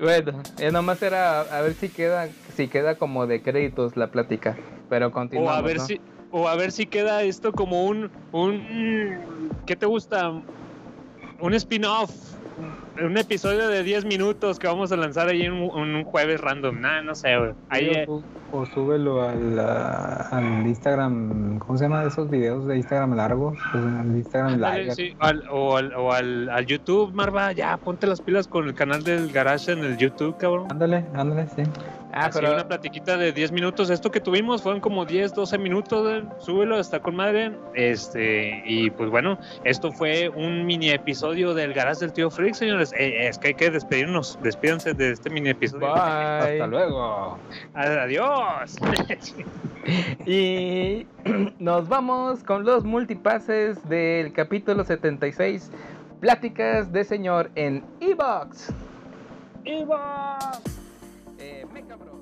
bueno, 0.00 0.42
eh, 0.58 0.70
nomás 0.70 1.02
era 1.02 1.40
a 1.40 1.62
ver 1.62 1.74
si 1.74 1.88
queda, 1.88 2.28
si 2.54 2.68
queda 2.68 2.96
como 2.96 3.26
de 3.26 3.42
créditos 3.42 3.96
la 3.96 4.10
plática. 4.10 4.56
Pero 4.88 5.08
o 5.08 5.12
continuamos. 5.12 5.56
a 5.56 5.62
ver 5.62 5.76
¿no? 5.78 5.86
si 5.86 6.00
o 6.30 6.48
a 6.48 6.56
ver 6.56 6.72
si 6.72 6.86
queda 6.86 7.22
esto 7.22 7.52
como 7.52 7.84
un 7.84 8.10
un 8.32 9.50
¿qué 9.66 9.76
te 9.76 9.86
gusta? 9.86 10.30
Un 11.40 11.54
spin-off, 11.54 12.10
un 13.02 13.16
episodio 13.16 13.68
de 13.68 13.82
10 13.82 14.04
minutos 14.04 14.58
que 14.58 14.66
vamos 14.66 14.92
a 14.92 14.96
lanzar 14.96 15.28
ahí 15.28 15.42
en 15.42 15.52
un, 15.52 15.88
en 15.88 15.94
un 15.96 16.04
jueves 16.04 16.40
random. 16.40 16.80
Nah, 16.80 17.02
no 17.02 17.14
sé, 17.14 17.36
güey. 17.38 17.52
Ahí 17.68 17.86
eh, 17.90 18.04
O, 18.08 18.22
o 18.52 18.66
súbelo 18.66 19.22
al, 19.22 19.58
al 19.58 20.66
Instagram, 20.66 21.58
¿cómo 21.58 21.78
se 21.78 21.84
llama 21.84 22.04
esos 22.04 22.28
videos 22.28 22.66
de 22.66 22.76
Instagram 22.76 23.14
largos? 23.16 23.56
Pues, 23.72 23.84
al 23.84 24.16
Instagram 24.16 24.60
live. 24.60 24.94
sí, 24.94 25.14
al- 25.20 25.44
o 25.50 25.76
al, 25.76 25.94
o 25.94 26.12
al, 26.12 26.48
al 26.50 26.66
YouTube, 26.66 27.12
Marva, 27.14 27.52
ya 27.52 27.76
ponte 27.78 28.06
las 28.06 28.20
pilas 28.20 28.46
con 28.48 28.66
el 28.68 28.74
canal 28.74 29.02
del 29.04 29.32
Garage 29.32 29.72
en 29.72 29.78
el 29.84 29.96
YouTube, 29.96 30.36
cabrón. 30.36 30.66
Ándale, 30.70 31.04
ándale, 31.14 31.46
sí. 31.54 31.62
Ah, 32.14 32.26
Así 32.26 32.40
pero 32.40 32.52
una 32.52 32.68
platiquita 32.68 33.16
de 33.16 33.32
10 33.32 33.52
minutos. 33.52 33.88
Esto 33.88 34.10
que 34.10 34.20
tuvimos 34.20 34.62
fueron 34.62 34.82
como 34.82 35.06
10, 35.06 35.32
12 35.32 35.56
minutos. 35.56 36.02
güey. 36.02 36.22
Súbelo, 36.40 36.78
está 36.78 37.00
con 37.00 37.16
madre. 37.16 37.52
Este, 37.74 38.62
y 38.66 38.90
pues 38.90 39.08
bueno, 39.08 39.38
esto 39.64 39.92
fue 39.92 40.28
un 40.28 40.66
mini 40.66 40.90
episodio 40.90 41.54
del 41.54 41.72
Garage 41.72 42.00
del 42.00 42.12
Tío 42.12 42.30
Freak, 42.30 42.52
señores. 42.52 42.81
Eh, 42.94 43.28
es 43.28 43.38
que 43.38 43.48
hay 43.48 43.54
que 43.54 43.70
despedirnos. 43.70 44.38
Despídanse 44.42 44.94
de 44.94 45.12
este 45.12 45.30
mini 45.30 45.50
episodio. 45.50 45.92
bye. 45.92 46.00
Hasta 46.00 46.66
luego. 46.66 47.38
Adiós. 47.74 48.76
Y 50.26 51.06
nos 51.58 51.88
vamos 51.88 52.44
con 52.44 52.64
los 52.64 52.84
multipases 52.84 53.86
del 53.88 54.32
capítulo 54.32 54.84
76. 54.84 55.70
Pláticas 56.20 56.92
de 56.92 57.02
señor 57.02 57.50
en 57.56 57.84
Evox. 58.00 58.72
va. 59.90 60.38
Eh, 61.38 61.66
Mecha 61.72 61.96
Bros. 61.96 62.21